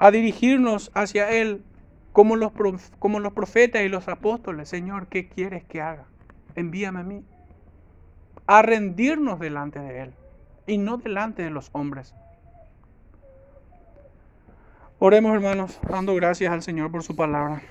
[0.00, 1.62] A dirigirnos hacia Él
[2.12, 2.52] como los,
[2.98, 4.68] como los profetas y los apóstoles.
[4.68, 6.06] Señor, ¿qué quieres que haga?
[6.56, 7.22] Envíame a mí.
[8.46, 10.14] A rendirnos delante de Él
[10.66, 12.14] y no delante de los hombres.
[14.98, 17.62] Oremos hermanos, dando gracias al Señor por su palabra.